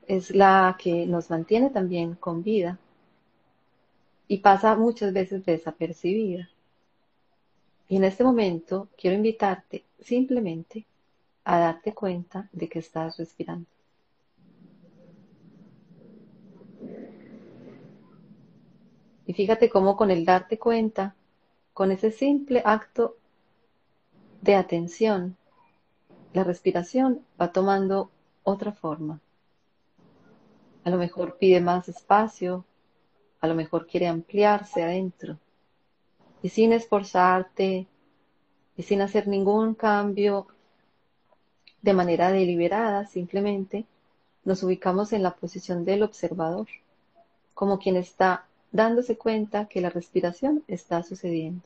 es 0.08 0.32
la 0.32 0.76
que 0.82 1.06
nos 1.06 1.30
mantiene 1.30 1.70
también 1.70 2.16
con 2.16 2.44
vida 2.44 2.78
y 4.28 4.40
pasa 4.40 4.76
muchas 4.76 5.14
veces 5.14 5.46
desapercibida. 5.46 6.50
Y 7.88 7.98
en 7.98 8.04
este 8.04 8.24
momento 8.24 8.90
quiero 8.98 9.16
invitarte 9.16 9.84
simplemente 10.00 10.86
a 11.44 11.60
darte 11.60 11.94
cuenta 11.94 12.48
de 12.52 12.68
que 12.68 12.80
estás 12.80 13.18
respirando. 13.18 13.66
Y 19.30 19.34
fíjate 19.34 19.70
cómo 19.70 19.96
con 19.96 20.10
el 20.10 20.26
darte 20.26 20.58
cuenta, 20.58 21.14
con 21.76 21.92
ese 21.92 22.10
simple 22.10 22.64
acto 22.66 23.16
de 24.42 24.56
atención, 24.56 25.38
la 26.34 26.44
respiración 26.44 27.24
va 27.40 27.52
tomando 27.52 28.10
otra 28.42 28.72
forma. 28.72 29.20
A 30.84 30.90
lo 30.90 30.98
mejor 30.98 31.38
pide 31.38 31.62
más 31.62 31.88
espacio, 31.88 32.66
a 33.40 33.46
lo 33.46 33.54
mejor 33.54 33.86
quiere 33.86 34.08
ampliarse 34.08 34.82
adentro. 34.82 35.38
Y 36.42 36.50
sin 36.50 36.74
esforzarte 36.74 37.86
y 38.78 38.82
sin 38.82 39.00
hacer 39.00 39.28
ningún 39.28 39.76
cambio 39.76 40.48
de 41.84 41.94
manera 41.94 42.32
deliberada, 42.32 43.06
simplemente 43.06 43.86
nos 44.44 44.64
ubicamos 44.64 45.14
en 45.14 45.22
la 45.22 45.36
posición 45.36 45.86
del 45.86 46.02
observador, 46.02 46.68
como 47.54 47.78
quien 47.78 47.96
está 47.96 48.48
dándose 48.72 49.18
cuenta 49.18 49.66
que 49.68 49.82
la 49.82 49.90
respiración 49.90 50.64
está 50.68 51.04
sucediendo. 51.04 51.64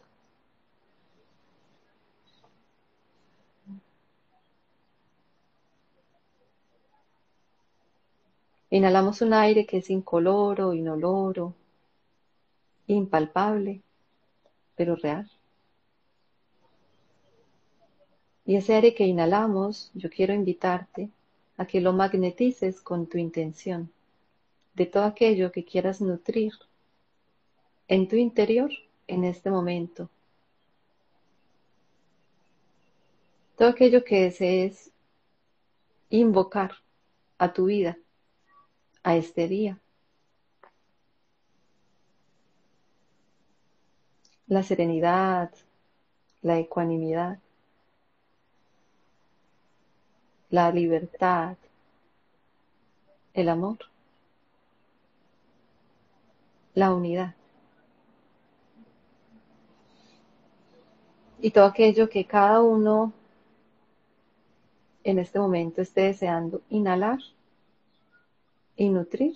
Inhalamos 8.69 9.21
un 9.21 9.33
aire 9.33 9.67
que 9.67 9.77
es 9.77 9.89
incoloro, 9.91 10.73
inoloro, 10.73 11.53
impalpable, 12.87 13.81
pero 14.75 14.95
real. 14.95 15.29
Y 18.45 18.55
ese 18.55 18.73
aire 18.73 18.95
que 18.95 19.05
inhalamos, 19.05 19.91
yo 19.93 20.09
quiero 20.09 20.33
invitarte 20.33 21.09
a 21.57 21.67
que 21.67 21.81
lo 21.81 21.93
magnetices 21.93 22.81
con 22.81 23.05
tu 23.07 23.17
intención 23.19 23.91
de 24.73 24.87
todo 24.87 25.03
aquello 25.03 25.51
que 25.51 25.63
quieras 25.63 26.01
nutrir 26.01 26.53
en 27.87 28.07
tu 28.07 28.15
interior 28.15 28.71
en 29.07 29.23
este 29.23 29.49
momento. 29.49 30.09
Todo 33.57 33.69
aquello 33.69 34.03
que 34.03 34.21
desees 34.21 34.91
invocar 36.09 36.71
a 37.37 37.53
tu 37.53 37.65
vida, 37.65 37.97
a 39.03 39.15
este 39.15 39.47
día. 39.47 39.79
La 44.47 44.63
serenidad, 44.63 45.51
la 46.41 46.59
ecuanimidad, 46.59 47.39
la 50.49 50.71
libertad, 50.71 51.57
el 53.33 53.49
amor, 53.49 53.79
la 56.75 56.93
unidad. 56.93 57.35
Y 61.43 61.51
todo 61.51 61.65
aquello 61.65 62.09
que 62.09 62.23
cada 62.23 62.61
uno 62.61 63.11
en 65.03 65.19
este 65.19 65.39
momento 65.39 65.81
esté 65.81 66.03
deseando 66.03 66.61
inhalar 66.69 67.19
y 68.77 68.87
nutrir 68.87 69.33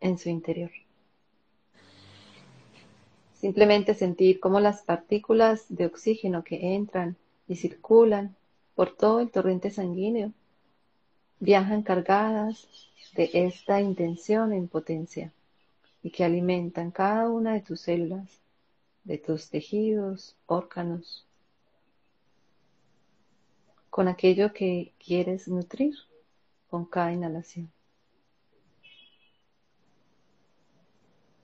en 0.00 0.18
su 0.18 0.28
interior. 0.28 0.72
Simplemente 3.34 3.94
sentir 3.94 4.40
cómo 4.40 4.58
las 4.58 4.82
partículas 4.82 5.66
de 5.68 5.86
oxígeno 5.86 6.42
que 6.42 6.74
entran 6.74 7.14
y 7.46 7.54
circulan 7.54 8.34
por 8.74 8.96
todo 8.96 9.20
el 9.20 9.30
torrente 9.30 9.70
sanguíneo 9.70 10.32
viajan 11.38 11.84
cargadas 11.84 12.66
de 13.14 13.30
esta 13.32 13.80
intención 13.80 14.52
en 14.52 14.66
potencia 14.66 15.32
y 16.02 16.10
que 16.10 16.24
alimentan 16.24 16.90
cada 16.90 17.28
una 17.28 17.52
de 17.52 17.60
tus 17.60 17.82
células, 17.82 18.40
de 19.04 19.18
tus 19.18 19.48
tejidos, 19.48 20.34
órganos, 20.46 21.25
con 23.96 24.08
aquello 24.08 24.52
que 24.52 24.92
quieres 25.02 25.48
nutrir 25.48 25.94
con 26.68 26.84
cada 26.84 27.14
inhalación. 27.14 27.72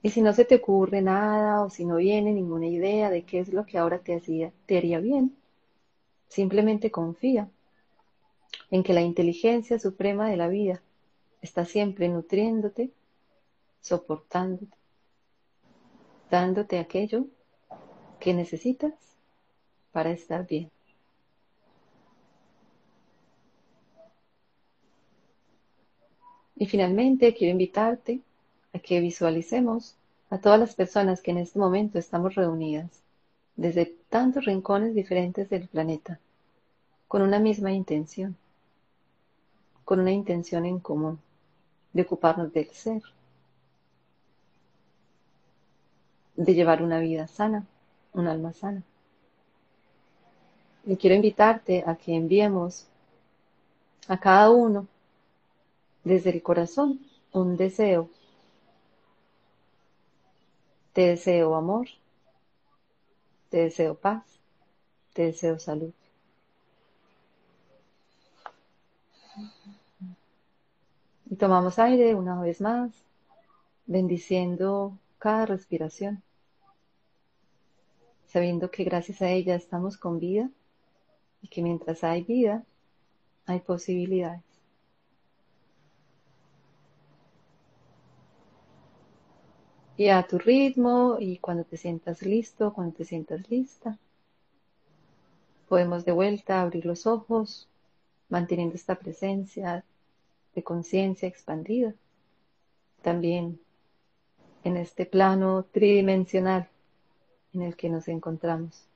Y 0.03 0.11
si 0.11 0.21
no 0.21 0.35
se 0.35 0.45
te 0.45 0.57
ocurre 0.57 1.01
nada 1.01 1.65
o 1.65 1.71
si 1.71 1.87
no 1.87 1.97
viene 1.97 2.31
ninguna 2.35 2.67
idea 2.67 3.09
de 3.09 3.23
qué 3.23 3.39
es 3.39 3.55
lo 3.55 3.65
que 3.65 3.79
ahora 3.79 4.01
te, 4.01 4.15
hacía, 4.15 4.53
te 4.67 4.77
haría 4.77 5.01
bien, 5.01 5.35
simplemente 6.29 6.91
confía 6.91 7.49
en 8.71 8.83
que 8.83 8.93
la 8.93 9.01
inteligencia 9.01 9.79
suprema 9.79 10.29
de 10.29 10.37
la 10.37 10.49
vida 10.49 10.83
está 11.41 11.65
siempre 11.65 12.11
nutriéndote, 12.11 12.91
soportándote, 13.81 14.77
dándote 16.31 16.79
aquello 16.79 17.25
que 18.21 18.35
necesitas 18.35 18.93
para 19.91 20.11
estar 20.11 20.47
bien. 20.47 20.71
Y 26.57 26.67
finalmente 26.67 27.35
quiero 27.35 27.53
invitarte 27.53 28.21
a 28.73 28.79
que 28.79 29.01
visualicemos 29.01 29.95
a 30.31 30.39
todas 30.39 30.59
las 30.61 30.75
personas 30.75 31.21
que 31.21 31.31
en 31.31 31.39
este 31.39 31.59
momento 31.59 31.99
estamos 31.99 32.35
reunidas 32.35 32.91
desde 33.57 33.95
tantos 34.09 34.45
rincones 34.45 34.95
diferentes 34.95 35.51
del 35.51 35.69
planeta, 35.69 36.19
con 37.09 37.23
una 37.23 37.39
misma 37.39 37.73
intención 37.73 38.37
con 39.85 40.01
una 40.01 40.13
intención 40.13 40.65
en 40.65 40.79
común 40.79 41.19
de 41.93 42.03
ocuparnos 42.03 42.53
del 42.53 42.71
ser, 42.71 43.03
de 46.37 46.55
llevar 46.55 46.83
una 46.83 46.99
vida 46.99 47.27
sana, 47.29 47.67
un 48.15 48.27
alma 48.27 48.53
sana. 48.53 48.83
Y 50.87 50.97
quiero 50.97 51.15
invitarte 51.15 51.85
a 51.87 51.95
que 51.97 52.15
enviemos 52.15 52.87
a 54.09 54.19
cada 54.19 54.51
uno 54.51 54.87
desde 56.05 56.31
el 56.31 56.43
corazón 56.43 57.01
un 57.33 57.57
deseo. 57.57 58.11
Te 60.93 61.03
deseo 61.03 61.55
amor, 61.55 61.89
te 63.49 63.59
deseo 63.59 63.95
paz, 63.95 64.25
te 65.15 65.23
deseo 65.23 65.59
salud. 65.59 65.93
Y 71.31 71.37
tomamos 71.37 71.79
aire 71.79 72.15
una 72.15 72.39
vez 72.41 72.61
más, 72.61 72.93
bendiciendo 73.87 74.99
cada 75.19 75.47
respiración, 75.47 76.23
sabiendo 78.27 78.71
que 78.71 78.85
gracias 78.85 79.23
a 79.23 79.31
ella 79.31 79.55
estamos 79.55 79.97
con 79.97 80.19
vida 80.19 80.51
y 81.41 81.49
que 81.49 81.63
mientras 81.63 82.05
hay 82.05 82.23
vida, 82.23 82.65
hay 83.47 83.61
posibilidades. 83.61 84.52
Y 90.03 90.09
a 90.09 90.27
tu 90.27 90.37
ritmo 90.37 91.17
y 91.21 91.39
cuando 91.39 91.63
te 91.63 91.77
sientas 91.77 92.23
listo, 92.23 92.73
cuando 92.73 92.97
te 92.97 93.05
sientas 93.05 93.49
lista. 93.49 93.97
Podemos 95.69 96.05
de 96.05 96.11
vuelta 96.11 96.61
abrir 96.61 96.85
los 96.87 97.07
ojos, 97.07 97.69
manteniendo 98.29 98.75
esta 98.75 98.97
presencia 98.97 99.85
de 100.57 100.63
conciencia 100.65 101.29
expandida. 101.29 101.95
También 103.01 103.61
en 104.65 104.77
este 104.77 105.07
plano 105.07 105.67
tridimensional 105.71 106.69
en 107.55 107.63
el 107.63 107.77
que 107.77 107.89
nos 107.89 108.09
encontramos. 108.09 108.92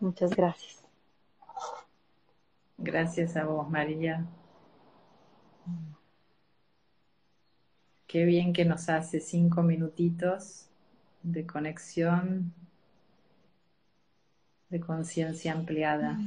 Muchas 0.00 0.34
gracias. 0.36 0.82
Gracias 2.76 3.36
a 3.36 3.44
vos, 3.44 3.70
María. 3.70 4.26
Qué 8.06 8.24
bien 8.26 8.52
que 8.52 8.64
nos 8.64 8.88
hace 8.90 9.20
cinco 9.20 9.62
minutitos 9.62 10.66
de 11.22 11.46
conexión, 11.46 12.52
de 14.68 14.80
conciencia 14.80 15.52
ampliada. 15.52 16.18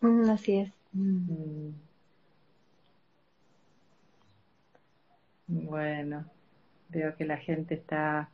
Mm, 0.00 0.30
así 0.30 0.58
es. 0.60 0.72
Mm. 0.92 1.70
Bueno, 5.46 6.26
veo 6.98 7.16
que 7.16 7.24
la 7.24 7.36
gente 7.36 7.74
está, 7.74 8.30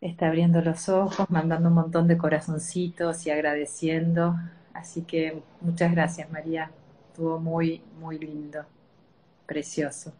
está 0.00 0.28
abriendo 0.28 0.60
los 0.60 0.88
ojos, 0.88 1.30
mandando 1.30 1.68
un 1.68 1.74
montón 1.74 2.08
de 2.08 2.18
corazoncitos 2.18 3.26
y 3.26 3.30
agradeciendo. 3.30 4.36
Así 4.72 5.02
que 5.02 5.42
muchas 5.60 5.92
gracias, 5.92 6.30
María. 6.30 6.70
Estuvo 7.08 7.38
muy, 7.38 7.82
muy 7.98 8.18
lindo, 8.18 8.64
precioso. 9.46 10.12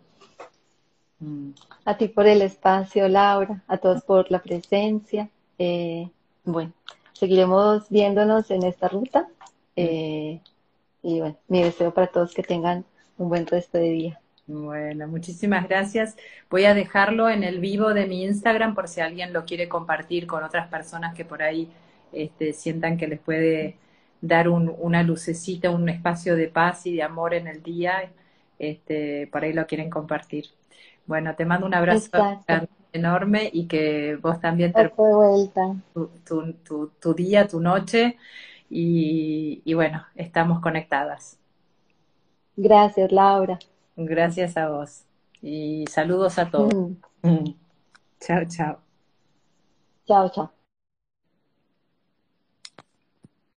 Mm. 1.19 1.51
A 1.85 1.97
ti 1.97 2.09
por 2.09 2.27
el 2.27 2.43
espacio, 2.43 3.09
Laura, 3.09 3.63
a 3.69 3.79
todos 3.79 4.03
por 4.03 4.31
la 4.31 4.43
presencia. 4.43 5.29
Eh, 5.59 6.09
bueno, 6.45 6.73
seguiremos 7.13 7.89
viéndonos 7.91 8.51
en 8.51 8.63
esta 8.65 8.89
ruta. 8.89 9.29
Eh, 9.77 10.41
y 11.03 11.21
bueno, 11.21 11.37
mi 11.49 11.63
deseo 11.63 11.93
para 11.93 12.07
todos 12.09 12.35
que 12.35 12.43
tengan 12.43 12.85
un 13.19 13.29
buen 13.29 13.47
resto 13.47 13.79
de 13.79 13.91
día. 13.91 14.21
Bueno, 14.47 15.09
muchísimas 15.09 15.69
gracias. 15.69 16.17
Voy 16.49 16.65
a 16.67 16.75
dejarlo 16.75 17.29
en 17.29 17.43
el 17.43 17.59
vivo 17.59 17.93
de 17.95 18.07
mi 18.07 18.23
Instagram 18.25 18.75
por 18.77 18.87
si 18.89 19.01
alguien 19.01 19.33
lo 19.33 19.45
quiere 19.45 19.69
compartir 19.69 20.27
con 20.27 20.45
otras 20.45 20.69
personas 20.69 21.15
que 21.17 21.25
por 21.25 21.43
ahí 21.43 21.69
este, 22.13 22.53
sientan 22.53 22.97
que 22.97 23.09
les 23.09 23.19
puede 23.19 23.77
dar 24.21 24.49
un, 24.49 24.73
una 24.79 25.03
lucecita, 25.03 25.71
un 25.71 25.89
espacio 25.89 26.37
de 26.37 26.47
paz 26.49 26.87
y 26.87 26.95
de 26.95 27.03
amor 27.03 27.35
en 27.35 27.49
el 27.49 27.63
día. 27.63 28.13
Este, 28.59 29.27
por 29.33 29.43
ahí 29.45 29.53
lo 29.53 29.67
quieren 29.67 29.91
compartir. 29.91 30.47
Bueno, 31.07 31.35
te 31.35 31.45
mando 31.45 31.67
un 31.67 31.75
abrazo 31.75 32.09
enorme 32.93 33.51
y 33.53 33.67
que 33.67 34.17
vos 34.17 34.41
también 34.41 34.75
te 34.75 34.93
vuelta. 34.97 35.77
Tu, 35.95 36.09
tu, 36.65 36.89
tu, 37.01 37.15
día, 37.15 37.49
tu 37.49 37.61
noche 37.61 38.19
y, 38.71 39.63
y 39.65 39.75
bueno, 39.75 40.07
estamos 40.15 40.61
conectadas. 40.61 41.39
Gracias, 42.57 43.13
Laura. 43.13 43.59
Gracias 43.97 44.57
a 44.57 44.69
vos. 44.69 45.05
Y 45.43 45.85
saludos 45.91 46.39
a 46.39 46.51
todos. 46.51 46.75
Mm. 46.75 47.29
Mm. 47.29 47.55
Chao, 48.21 48.45
chao. 48.49 48.79
Chao, 50.07 50.29
chao. 50.31 50.56